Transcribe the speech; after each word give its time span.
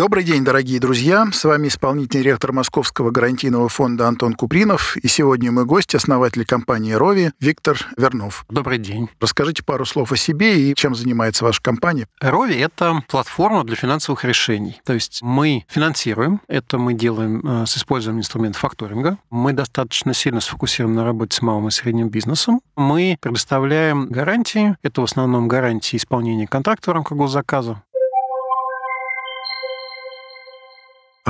Добрый 0.00 0.24
день, 0.24 0.42
дорогие 0.42 0.80
друзья. 0.80 1.26
С 1.30 1.44
вами 1.44 1.68
исполнительный 1.68 2.24
директор 2.24 2.52
Московского 2.52 3.10
гарантийного 3.10 3.68
фонда 3.68 4.08
Антон 4.08 4.32
Купринов. 4.32 4.96
И 4.96 5.08
сегодня 5.08 5.52
мой 5.52 5.66
гость, 5.66 5.94
основатель 5.94 6.46
компании 6.46 6.94
«Рови» 6.94 7.32
Виктор 7.38 7.76
Вернов. 7.98 8.46
Добрый 8.48 8.78
день. 8.78 9.10
Расскажите 9.20 9.62
пару 9.62 9.84
слов 9.84 10.10
о 10.10 10.16
себе 10.16 10.58
и 10.58 10.74
чем 10.74 10.94
занимается 10.94 11.44
ваша 11.44 11.60
компания. 11.60 12.06
«Рови»— 12.18 12.54
это 12.58 13.04
платформа 13.08 13.62
для 13.62 13.76
финансовых 13.76 14.24
решений. 14.24 14.80
То 14.86 14.94
есть 14.94 15.18
мы 15.20 15.66
финансируем, 15.68 16.40
это 16.48 16.78
мы 16.78 16.94
делаем 16.94 17.46
э, 17.46 17.66
с 17.66 17.76
использованием 17.76 18.20
инструмента 18.20 18.58
факторинга. 18.58 19.18
Мы 19.28 19.52
достаточно 19.52 20.14
сильно 20.14 20.40
сфокусированы 20.40 20.96
на 20.96 21.04
работе 21.04 21.36
с 21.36 21.42
малым 21.42 21.68
и 21.68 21.70
средним 21.70 22.08
бизнесом. 22.08 22.62
Мы 22.74 23.18
предоставляем 23.20 24.06
гарантии. 24.06 24.76
Это 24.82 25.02
в 25.02 25.04
основном 25.04 25.46
гарантии 25.46 25.98
исполнения 25.98 26.46
контракта 26.46 26.90
в 26.90 26.94
рамках 26.94 27.18
госзаказа. 27.18 27.82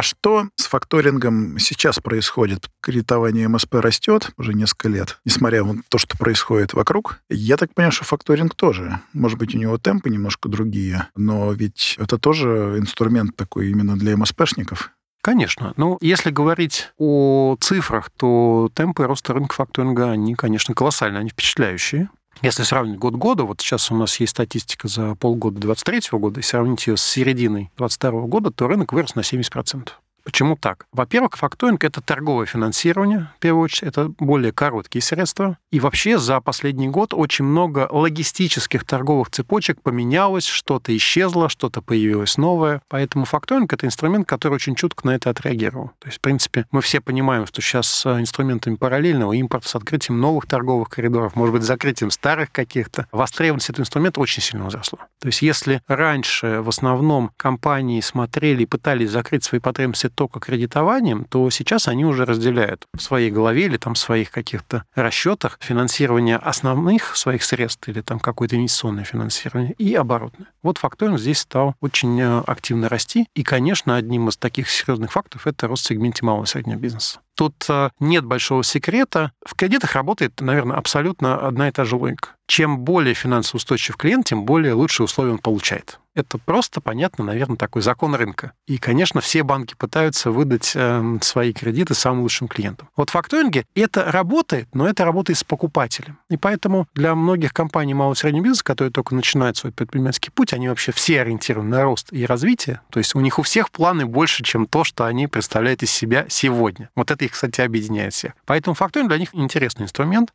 А 0.00 0.02
что 0.02 0.48
с 0.56 0.64
факторингом 0.64 1.58
сейчас 1.58 1.98
происходит? 1.98 2.70
Кредитование 2.80 3.46
МСП 3.48 3.74
растет 3.74 4.30
уже 4.38 4.54
несколько 4.54 4.88
лет, 4.88 5.20
несмотря 5.26 5.62
на 5.62 5.82
то, 5.90 5.98
что 5.98 6.16
происходит 6.16 6.72
вокруг. 6.72 7.18
Я 7.28 7.58
так 7.58 7.74
понимаю, 7.74 7.92
что 7.92 8.06
факторинг 8.06 8.54
тоже. 8.54 8.98
Может 9.12 9.38
быть, 9.38 9.54
у 9.54 9.58
него 9.58 9.76
темпы 9.76 10.08
немножко 10.08 10.48
другие, 10.48 11.08
но 11.16 11.52
ведь 11.52 11.96
это 11.98 12.16
тоже 12.16 12.76
инструмент 12.78 13.36
такой 13.36 13.68
именно 13.68 13.94
для 13.94 14.16
МСПшников. 14.16 14.90
Конечно. 15.20 15.74
Ну, 15.76 15.98
если 16.00 16.30
говорить 16.30 16.92
о 16.96 17.58
цифрах, 17.60 18.08
то 18.16 18.70
темпы 18.72 19.06
роста 19.06 19.34
рынка 19.34 19.54
факторинга, 19.54 20.12
они, 20.12 20.34
конечно, 20.34 20.74
колоссальные, 20.74 21.20
они 21.20 21.28
впечатляющие. 21.28 22.08
Если 22.42 22.62
сравнить 22.62 22.98
год 22.98 23.14
года, 23.16 23.44
вот 23.44 23.60
сейчас 23.60 23.90
у 23.90 23.96
нас 23.96 24.18
есть 24.18 24.30
статистика 24.30 24.88
за 24.88 25.14
полгода 25.14 25.60
2023 25.60 26.18
года, 26.18 26.40
и 26.40 26.42
сравнить 26.42 26.86
ее 26.86 26.96
с 26.96 27.02
серединой 27.02 27.70
2022 27.76 28.20
года, 28.22 28.50
то 28.50 28.66
рынок 28.66 28.92
вырос 28.92 29.14
на 29.14 29.20
70%. 29.20 29.90
Почему 30.24 30.56
так? 30.56 30.86
Во-первых, 30.92 31.36
факторинг– 31.36 31.84
это 31.84 32.00
торговое 32.00 32.46
финансирование, 32.46 33.30
в 33.36 33.40
первую 33.40 33.64
очередь, 33.64 33.88
это 33.88 34.12
более 34.18 34.52
короткие 34.52 35.02
средства. 35.02 35.58
И 35.70 35.80
вообще 35.80 36.18
за 36.18 36.40
последний 36.40 36.88
год 36.88 37.14
очень 37.14 37.44
много 37.44 37.88
логистических 37.90 38.84
торговых 38.84 39.30
цепочек 39.30 39.80
поменялось, 39.82 40.44
что-то 40.44 40.96
исчезло, 40.96 41.48
что-то 41.48 41.82
появилось 41.82 42.36
новое. 42.36 42.82
Поэтому 42.88 43.24
факторинг– 43.24 43.72
это 43.74 43.86
инструмент, 43.86 44.26
который 44.28 44.54
очень 44.54 44.74
чутко 44.74 45.06
на 45.06 45.14
это 45.14 45.30
отреагировал. 45.30 45.92
То 45.98 46.08
есть, 46.08 46.18
в 46.18 46.20
принципе, 46.20 46.66
мы 46.70 46.80
все 46.82 47.00
понимаем, 47.00 47.46
что 47.46 47.62
сейчас 47.62 47.88
с 47.88 48.18
инструментами 48.18 48.76
параллельного 48.76 49.32
импорта, 49.32 49.68
с 49.68 49.74
открытием 49.74 50.20
новых 50.20 50.46
торговых 50.46 50.88
коридоров, 50.88 51.36
может 51.36 51.54
быть, 51.54 51.62
закрытием 51.62 52.10
старых 52.10 52.52
каких-то, 52.52 53.06
востребованность 53.12 53.70
этого 53.70 53.82
инструмента 53.82 54.20
очень 54.20 54.42
сильно 54.42 54.64
возросла. 54.64 54.98
То 55.20 55.28
есть, 55.28 55.42
если 55.42 55.82
раньше 55.86 56.60
в 56.60 56.68
основном 56.68 57.30
компании 57.36 58.00
смотрели 58.00 58.64
и 58.64 58.66
пытались 58.66 59.10
закрыть 59.10 59.44
свои 59.44 59.60
потребности 59.60 60.09
только 60.14 60.40
кредитованием, 60.40 61.24
то 61.24 61.48
сейчас 61.50 61.88
они 61.88 62.04
уже 62.04 62.24
разделяют 62.24 62.86
в 62.94 63.02
своей 63.02 63.30
голове 63.30 63.66
или 63.66 63.76
там 63.76 63.94
в 63.94 63.98
своих 63.98 64.30
каких-то 64.30 64.84
расчетах 64.94 65.58
финансирование 65.60 66.36
основных 66.36 67.16
своих 67.16 67.42
средств 67.42 67.88
или 67.88 68.00
там 68.00 68.18
какое-то 68.18 68.56
инвестиционное 68.56 69.04
финансирование 69.04 69.74
и 69.78 69.94
оборотное. 69.94 70.48
Вот 70.62 70.78
факторинг 70.78 71.18
здесь 71.18 71.38
стал 71.38 71.74
очень 71.80 72.20
э, 72.20 72.42
активно 72.46 72.88
расти. 72.88 73.26
И, 73.34 73.42
конечно, 73.42 73.96
одним 73.96 74.28
из 74.28 74.36
таких 74.36 74.68
серьезных 74.70 75.12
факторов 75.12 75.46
это 75.46 75.66
рост 75.66 75.84
в 75.84 75.88
сегменте 75.88 76.24
малого 76.24 76.44
и 76.44 76.46
среднего 76.46 76.78
бизнеса. 76.78 77.20
Тут 77.40 77.64
э, 77.70 77.88
нет 78.00 78.26
большого 78.26 78.62
секрета. 78.62 79.32
В 79.46 79.54
кредитах 79.54 79.94
работает, 79.94 80.42
наверное, 80.42 80.76
абсолютно 80.76 81.38
одна 81.38 81.68
и 81.68 81.70
та 81.70 81.86
же 81.86 81.96
логика. 81.96 82.34
Чем 82.46 82.80
более 82.80 83.14
финансово 83.14 83.56
устойчив 83.56 83.96
клиент, 83.96 84.26
тем 84.26 84.44
более 84.44 84.74
лучшие 84.74 85.06
условия 85.06 85.32
он 85.32 85.38
получает. 85.38 86.00
Это 86.14 86.38
просто, 86.38 86.80
понятно, 86.80 87.24
наверное, 87.24 87.56
такой 87.56 87.82
закон 87.82 88.14
рынка. 88.14 88.52
И, 88.66 88.78
конечно, 88.78 89.20
все 89.20 89.44
банки 89.44 89.74
пытаются 89.74 90.32
выдать 90.32 90.72
э, 90.74 91.18
свои 91.22 91.52
кредиты 91.52 91.94
самым 91.94 92.22
лучшим 92.22 92.48
клиентам. 92.48 92.88
Вот 92.96 93.10
в 93.10 93.12
факторинге 93.12 93.64
это 93.76 94.10
работает, 94.10 94.68
но 94.74 94.88
это 94.88 95.04
работает 95.04 95.38
с 95.38 95.44
покупателем. 95.44 96.18
И 96.28 96.36
поэтому 96.36 96.88
для 96.94 97.14
многих 97.14 97.52
компаний 97.52 97.94
малого 97.94 98.14
и 98.14 98.16
среднего 98.16 98.44
бизнеса, 98.44 98.64
которые 98.64 98.90
только 98.90 99.14
начинают 99.14 99.56
свой 99.56 99.72
предпринимательский 99.72 100.32
путь, 100.32 100.52
они 100.52 100.68
вообще 100.68 100.90
все 100.90 101.20
ориентированы 101.20 101.70
на 101.70 101.84
рост 101.84 102.12
и 102.12 102.26
развитие. 102.26 102.80
То 102.90 102.98
есть 102.98 103.14
у 103.14 103.20
них 103.20 103.38
у 103.38 103.42
всех 103.42 103.70
планы 103.70 104.04
больше, 104.04 104.42
чем 104.42 104.66
то, 104.66 104.82
что 104.82 105.04
они 105.04 105.28
представляют 105.28 105.84
из 105.84 105.92
себя 105.92 106.26
сегодня. 106.28 106.90
Вот 106.96 107.12
это 107.12 107.24
их, 107.24 107.29
кстати, 107.32 107.60
объединяет 107.60 108.12
всех. 108.12 108.32
Поэтому 108.46 108.74
факторинг 108.74 109.08
для 109.08 109.18
них 109.18 109.30
интересный 109.34 109.84
инструмент. 109.84 110.30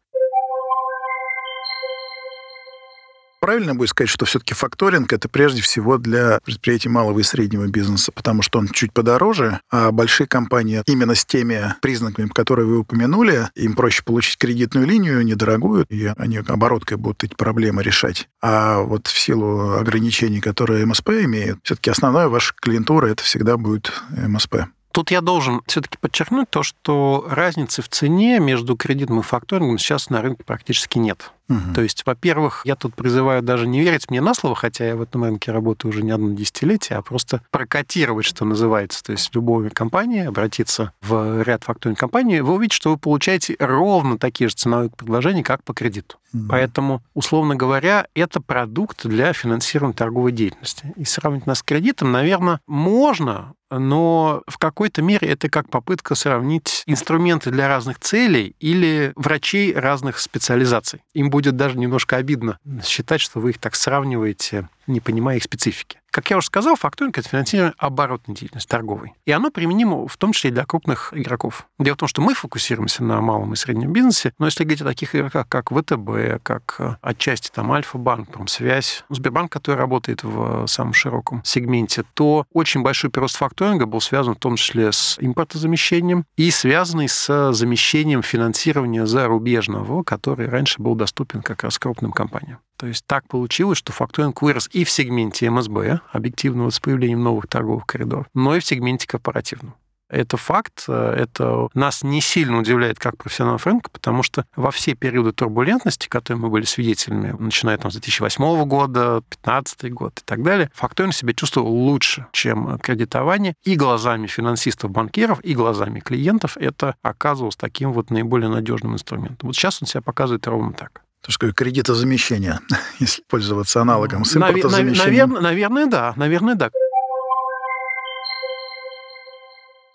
правильно 3.46 3.76
будет 3.76 3.90
сказать, 3.90 4.10
что 4.10 4.26
все-таки 4.26 4.56
факторинг 4.56 5.14
это 5.14 5.30
прежде 5.30 5.62
всего 5.62 6.00
для 6.00 6.40
предприятий 6.44 6.90
малого 6.90 7.20
и 7.20 7.24
среднего 7.24 7.68
бизнеса, 7.68 8.12
потому 8.12 8.42
что 8.42 8.58
он 8.58 8.68
чуть 8.70 8.92
подороже, 8.92 9.60
а 9.70 9.92
большие 9.92 10.26
компании 10.26 10.82
именно 10.88 11.14
с 11.14 11.26
теми 11.26 11.76
признаками, 11.80 12.28
которые 12.28 12.66
вы 12.66 12.80
упомянули, 12.80 13.48
им 13.54 13.76
проще 13.76 14.02
получить 14.04 14.40
кредитную 14.40 14.88
линию 14.88 15.24
недорогую, 15.24 15.86
и 15.90 16.12
они 16.18 16.38
обороткой 16.38 16.98
будут 16.98 17.24
эти 17.24 17.36
проблемы 17.36 17.84
решать. 17.84 18.28
А 18.42 18.80
вот 18.80 19.06
в 19.06 19.20
силу 19.20 19.74
ограничений, 19.74 20.42
которые 20.42 20.84
МСП 20.88 21.10
имеют, 21.10 21.60
все-таки 21.62 21.92
основная 21.92 22.30
ваша 22.30 22.52
клиентура 22.60 23.06
это 23.06 23.22
всегда 23.22 23.58
будет 23.58 23.94
МСП. 24.10 24.56
Тут 24.96 25.12
я 25.12 25.20
должен 25.20 25.62
все-таки 25.68 25.98
подчеркнуть 25.98 26.50
то, 26.50 26.64
что 26.64 27.26
разницы 27.28 27.82
в 27.82 27.90
цене 27.90 28.40
между 28.40 28.78
кредитом 28.78 29.20
и 29.20 29.24
факторингом 29.24 29.78
сейчас 29.78 30.10
на 30.10 30.22
рынке 30.22 30.46
практически 30.46 30.98
нет. 31.00 31.34
Угу. 31.50 31.74
То 31.76 31.82
есть, 31.82 32.04
во-первых, 32.06 32.62
я 32.66 32.76
тут 32.76 32.96
призываю 32.96 33.42
даже 33.42 33.68
не 33.68 33.82
верить 33.82 34.10
мне 34.10 34.22
на 34.22 34.34
слово, 34.34 34.56
хотя 34.56 34.86
я 34.86 34.96
в 34.96 35.02
этом 35.02 35.24
рынке 35.24 35.52
работаю 35.52 35.92
уже 35.92 36.04
не 36.04 36.12
одно 36.12 36.32
десятилетие, 36.32 36.98
а 36.98 37.02
просто 37.02 37.42
прокатировать, 37.52 38.26
что 38.26 38.46
называется. 38.46 39.04
То 39.04 39.12
есть, 39.12 39.34
любой 39.36 39.70
компании 39.70 40.26
обратиться 40.26 40.92
в 41.02 41.42
ряд 41.44 41.64
факторинг 41.64 42.00
компаний, 42.00 42.42
вы 42.42 42.54
увидите, 42.54 42.76
что 42.76 42.92
вы 42.92 42.98
получаете 42.98 43.56
ровно 43.60 44.18
такие 44.18 44.50
же 44.50 44.56
ценовые 44.56 44.90
предложения, 44.90 45.44
как 45.44 45.64
по 45.64 45.74
кредиту. 45.74 46.18
Угу. 46.34 46.44
Поэтому, 46.50 47.02
условно 47.14 47.56
говоря, 47.56 48.08
это 48.14 48.42
продукт 48.42 49.06
для 49.06 49.34
финансирования 49.34 49.94
торговой 49.94 50.32
деятельности. 50.32 50.94
И 50.98 51.06
сравнить 51.06 51.46
нас 51.46 51.60
с 51.60 51.64
кредитом, 51.64 52.12
наверное, 52.12 52.60
можно, 52.68 53.54
но 53.72 54.44
в 54.48 54.58
какой-то 54.58 55.02
мере 55.02 55.28
это 55.28 55.50
как 55.50 55.70
попытка 55.70 56.16
сравнить 56.16 56.84
инструменты 56.86 57.52
для 57.52 57.68
разных 57.68 58.00
целей 58.00 58.56
или 58.60 59.14
врачей 59.16 59.74
разных 59.74 60.20
специализаций. 60.20 61.02
Им 61.14 61.30
будет 61.36 61.58
даже 61.58 61.78
немножко 61.78 62.16
обидно 62.16 62.60
считать, 62.82 63.20
что 63.20 63.42
вы 63.42 63.50
их 63.50 63.58
так 63.58 63.76
сравниваете, 63.76 64.70
не 64.88 65.02
понимая 65.02 65.36
их 65.36 65.44
специфики. 65.44 66.00
Как 66.16 66.30
я 66.30 66.38
уже 66.38 66.48
сказал, 66.48 66.78
факторинг— 66.78 67.18
это 67.20 67.28
финансирование 67.28 67.74
оборотной 67.78 68.36
деятельности, 68.36 68.70
торговой. 68.70 69.12
И 69.26 69.34
оно 69.34 69.52
применимо 69.52 70.08
в 70.08 70.16
том 70.16 70.32
числе 70.32 70.50
и 70.50 70.54
для 70.54 70.64
крупных 70.64 71.12
игроков. 71.14 71.68
Дело 71.78 71.96
в 71.96 71.98
том, 71.98 72.08
что 72.08 72.22
мы 72.22 72.34
фокусируемся 72.34 73.04
на 73.04 73.20
малом 73.20 73.52
и 73.52 73.58
среднем 73.58 73.92
бизнесе, 73.92 74.32
но 74.40 74.46
если 74.46 74.64
говорить 74.64 74.80
о 74.80 74.86
таких 74.86 75.14
игроках, 75.14 75.46
как 75.50 75.72
ВТБ, 75.72 76.42
как 76.42 76.76
э, 76.80 76.96
отчасти 77.02 77.52
там 77.54 77.70
Альфа-банк, 77.74 78.32
Промсвязь, 78.32 79.04
Сбербанк, 79.10 79.52
который 79.52 79.76
работает 79.76 80.24
в 80.24 80.68
самом 80.68 80.94
широком 80.94 81.42
сегменте, 81.44 82.06
то 82.14 82.46
очень 82.54 82.82
большой 82.82 83.10
прирост 83.10 83.36
факторинга 83.36 83.86
был 83.86 84.00
связан 84.00 84.36
в 84.36 84.40
том 84.40 84.56
числе 84.56 84.94
с 84.94 85.18
импортозамещением 85.20 86.24
и 86.38 86.50
связанный 86.50 87.10
с 87.10 87.52
замещением 87.52 88.24
финансирования 88.24 89.06
зарубежного, 89.06 90.04
который 90.04 90.48
раньше 90.48 90.82
был 90.82 90.96
доступен 90.96 91.42
как 91.42 91.64
раз 91.64 91.78
крупным 91.78 92.14
компаниям. 92.14 92.60
То 92.78 92.88
есть 92.88 93.06
так 93.06 93.28
получилось, 93.28 93.78
что 93.78 93.94
факторинг 93.94 94.42
вырос 94.42 94.70
и 94.72 94.84
в 94.84 94.90
сегменте 94.90 95.50
МСБ, 95.50 96.02
объективного 96.12 96.70
с 96.70 96.80
появлением 96.80 97.24
новых 97.24 97.48
торговых 97.48 97.86
коридоров, 97.86 98.28
но 98.34 98.56
и 98.56 98.60
в 98.60 98.66
сегменте 98.66 99.08
корпоративного. 99.08 99.76
Это 100.08 100.38
факт, 100.38 100.88
это 100.88 101.68
нас 101.74 102.04
не 102.04 102.22
сильно 102.22 102.60
удивляет 102.60 103.00
как 103.00 103.18
профессионалов 103.18 103.66
рынка, 103.66 103.90
потому 103.90 104.22
что 104.22 104.46
во 104.56 104.70
все 104.70 104.94
периоды 104.94 105.32
турбулентности, 105.32 106.08
которые 106.08 106.44
мы 106.44 106.50
были 106.50 106.64
свидетелями, 106.66 107.36
начиная 107.40 107.80
там, 107.80 107.90
с 107.90 107.96
2008 107.96 108.66
года, 108.66 109.22
2015 109.42 109.92
год 109.94 110.20
и 110.20 110.22
так 110.24 110.44
далее, 110.44 110.70
факторинг 110.76 111.16
себя 111.16 111.34
чувствовал 111.34 111.74
лучше, 111.74 112.28
чем 112.34 112.78
кредитование. 112.78 113.56
И 113.64 113.76
глазами 113.76 114.28
финансистов, 114.28 114.92
банкиров, 114.92 115.40
и 115.44 115.56
глазами 115.56 116.02
клиентов 116.02 116.56
это 116.58 116.96
оказывалось 117.02 117.56
таким 117.56 117.92
вот 117.92 118.12
наиболее 118.12 118.50
надежным 118.50 118.94
инструментом. 118.94 119.48
Вот 119.48 119.56
сейчас 119.56 119.82
он 119.82 119.88
себя 119.88 120.02
показывает 120.02 120.46
ровно 120.46 120.74
так. 120.74 121.02
То 121.26 121.30
есть 121.30 121.56
кредитозамещение, 121.56 122.60
если 123.00 123.24
пользоваться 123.24 123.82
аналогом 123.82 124.26
с 124.26 124.36
импортозамещением. 124.38 125.34
Навер- 125.34 125.42
наверное, 125.42 125.42
наверное, 125.42 125.86
да. 125.88 126.14
Наверное, 126.16 126.56
да. 126.56 126.70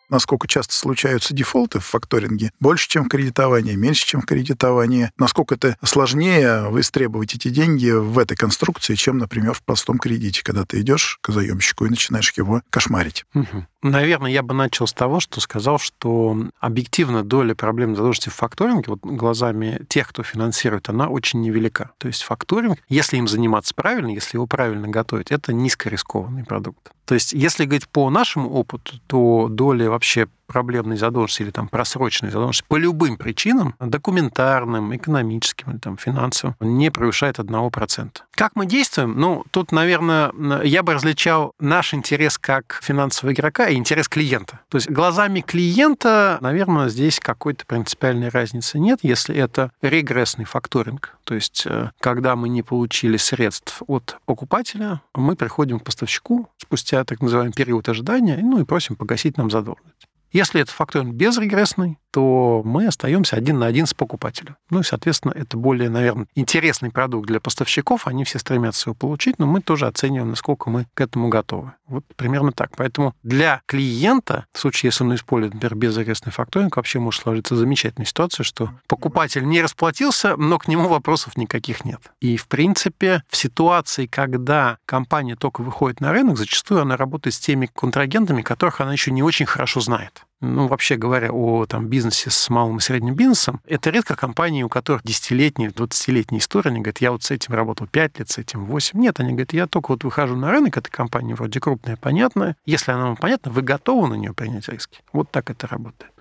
насколько 0.08 0.48
часто 0.48 0.74
случаются 0.74 1.32
дефолты 1.32 1.78
в 1.78 1.84
факторинге, 1.84 2.50
больше, 2.58 2.88
чем 2.88 3.04
в 3.04 3.08
кредитовании, 3.08 3.76
меньше, 3.76 4.04
чем 4.06 4.20
в 4.20 4.26
кредитовании, 4.26 5.12
насколько 5.16 5.54
это 5.54 5.76
сложнее 5.84 6.68
выстребовать 6.68 7.36
эти 7.36 7.48
деньги 7.48 7.90
в 7.90 8.18
этой 8.18 8.36
конструкции, 8.36 8.96
чем, 8.96 9.18
например, 9.18 9.54
в 9.54 9.62
простом 9.62 9.98
кредите, 9.98 10.42
когда 10.42 10.64
ты 10.64 10.80
идешь 10.80 11.18
к 11.22 11.30
заемщику 11.30 11.86
и 11.86 11.90
начинаешь 11.90 12.32
его 12.36 12.62
кошмарить. 12.70 13.24
Угу. 13.34 13.66
Наверное, 13.82 14.30
я 14.30 14.42
бы 14.42 14.52
начал 14.52 14.86
с 14.86 14.92
того, 14.92 15.20
что 15.20 15.40
сказал, 15.40 15.78
что 15.78 16.36
объективно 16.58 17.24
доля 17.24 17.54
проблем 17.54 17.96
задолженности 17.96 18.28
в 18.28 18.34
факторинге, 18.34 18.84
вот 18.88 19.00
глазами 19.00 19.84
тех, 19.88 20.08
кто 20.08 20.22
финансирует, 20.22 20.90
она 20.90 21.08
очень 21.08 21.40
невелика. 21.40 21.90
То 21.98 22.08
есть 22.08 22.22
факторинг, 22.22 22.78
если 22.88 23.16
им 23.16 23.26
заниматься 23.26 23.74
правильно, 23.74 24.10
если 24.10 24.36
его 24.36 24.46
правильно 24.46 24.88
готовить, 24.88 25.30
это 25.30 25.54
низкорискованный 25.54 26.44
продукт. 26.44 26.92
То 27.06 27.14
есть, 27.14 27.32
если 27.32 27.64
говорить 27.64 27.88
по 27.88 28.08
нашему 28.10 28.50
опыту, 28.50 29.00
то 29.06 29.48
доля 29.50 29.90
вообще 29.90 30.28
проблемной 30.50 30.96
задолженности 30.96 31.42
или 31.42 31.50
там 31.50 31.68
просроченной 31.68 32.30
задолженности 32.30 32.64
по 32.68 32.76
любым 32.76 33.16
причинам, 33.16 33.74
документарным, 33.78 34.94
экономическим 34.94 35.70
или 35.72 35.78
там 35.78 35.96
финансовым, 35.96 36.56
не 36.60 36.90
превышает 36.90 37.38
1%. 37.38 38.08
Как 38.32 38.56
мы 38.56 38.66
действуем? 38.66 39.14
Ну, 39.18 39.44
тут, 39.50 39.70
наверное, 39.70 40.32
я 40.62 40.82
бы 40.82 40.94
различал 40.94 41.54
наш 41.60 41.94
интерес 41.94 42.38
как 42.38 42.80
финансового 42.82 43.32
игрока 43.32 43.68
и 43.68 43.76
интерес 43.76 44.08
клиента. 44.08 44.60
То 44.68 44.76
есть 44.78 44.90
глазами 44.90 45.40
клиента, 45.40 46.38
наверное, 46.40 46.88
здесь 46.88 47.20
какой-то 47.20 47.64
принципиальной 47.66 48.28
разницы 48.28 48.78
нет, 48.78 49.00
если 49.02 49.36
это 49.36 49.70
регрессный 49.82 50.44
факторинг. 50.44 51.16
То 51.24 51.34
есть, 51.34 51.64
э, 51.66 51.90
когда 52.00 52.34
мы 52.34 52.48
не 52.48 52.62
получили 52.62 53.16
средств 53.16 53.82
от 53.86 54.18
покупателя, 54.24 55.00
мы 55.14 55.36
приходим 55.36 55.78
к 55.78 55.84
поставщику 55.84 56.48
спустя 56.58 57.04
так 57.04 57.20
называемый 57.20 57.52
период 57.52 57.88
ожидания, 57.88 58.38
ну 58.42 58.60
и 58.60 58.64
просим 58.64 58.96
погасить 58.96 59.36
нам 59.36 59.50
задолженность. 59.50 60.09
Если 60.32 60.60
это 60.60 60.70
факторинг 60.70 61.14
безрегрессный, 61.14 61.98
то 62.12 62.62
мы 62.64 62.86
остаемся 62.86 63.36
один 63.36 63.58
на 63.58 63.66
один 63.66 63.86
с 63.86 63.94
покупателем. 63.94 64.56
Ну 64.70 64.80
и, 64.80 64.84
соответственно, 64.84 65.32
это 65.34 65.56
более, 65.56 65.90
наверное, 65.90 66.26
интересный 66.34 66.90
продукт 66.90 67.26
для 67.26 67.40
поставщиков. 67.40 68.06
Они 68.06 68.24
все 68.24 68.38
стремятся 68.38 68.90
его 68.90 68.94
получить, 68.94 69.38
но 69.38 69.46
мы 69.46 69.60
тоже 69.60 69.86
оцениваем, 69.86 70.30
насколько 70.30 70.70
мы 70.70 70.86
к 70.94 71.00
этому 71.00 71.28
готовы. 71.28 71.72
Вот 71.90 72.04
примерно 72.16 72.52
так. 72.52 72.70
Поэтому 72.76 73.14
для 73.22 73.62
клиента, 73.66 74.46
в 74.52 74.58
случае, 74.58 74.88
если 74.88 75.04
он 75.04 75.14
использует, 75.14 75.54
например, 75.54 75.74
безрегрессный 75.74 76.32
факторинг, 76.32 76.76
вообще 76.76 77.00
может 77.00 77.22
сложиться 77.22 77.56
замечательная 77.56 78.06
ситуация, 78.06 78.44
что 78.44 78.70
покупатель 78.86 79.46
не 79.46 79.60
расплатился, 79.60 80.36
но 80.36 80.58
к 80.58 80.68
нему 80.68 80.88
вопросов 80.88 81.36
никаких 81.36 81.84
нет. 81.84 82.00
И, 82.20 82.36
в 82.36 82.46
принципе, 82.46 83.24
в 83.28 83.36
ситуации, 83.36 84.06
когда 84.06 84.78
компания 84.86 85.34
только 85.34 85.62
выходит 85.62 86.00
на 86.00 86.12
рынок, 86.12 86.38
зачастую 86.38 86.82
она 86.82 86.96
работает 86.96 87.34
с 87.34 87.40
теми 87.40 87.66
контрагентами, 87.66 88.42
которых 88.42 88.80
она 88.80 88.92
еще 88.92 89.10
не 89.10 89.22
очень 89.22 89.46
хорошо 89.46 89.80
знает 89.80 90.24
ну, 90.40 90.68
вообще 90.68 90.96
говоря 90.96 91.32
о 91.32 91.66
там, 91.66 91.86
бизнесе 91.86 92.30
с 92.30 92.50
малым 92.50 92.78
и 92.78 92.80
средним 92.80 93.14
бизнесом, 93.14 93.60
это 93.66 93.90
редко 93.90 94.16
компании, 94.16 94.62
у 94.62 94.68
которых 94.68 95.02
десятилетняя, 95.04 95.70
20-летняя 95.70 96.40
история, 96.40 96.70
они 96.70 96.80
говорят, 96.80 96.98
я 96.98 97.12
вот 97.12 97.22
с 97.22 97.30
этим 97.30 97.54
работал 97.54 97.86
5 97.86 98.18
лет, 98.18 98.30
с 98.30 98.38
этим 98.38 98.64
8. 98.64 98.98
Нет, 98.98 99.20
они 99.20 99.30
говорят, 99.30 99.52
я 99.52 99.66
только 99.66 99.92
вот 99.92 100.04
выхожу 100.04 100.36
на 100.36 100.50
рынок, 100.50 100.76
эта 100.76 100.90
компания 100.90 101.34
вроде 101.34 101.60
крупная, 101.60 101.96
понятная. 101.96 102.56
Если 102.64 102.92
она 102.92 103.06
вам 103.06 103.16
понятна, 103.16 103.52
вы 103.52 103.62
готовы 103.62 104.08
на 104.08 104.14
нее 104.14 104.32
принять 104.32 104.68
риски. 104.68 105.00
Вот 105.12 105.30
так 105.30 105.50
это 105.50 105.66
работает. 105.66 106.12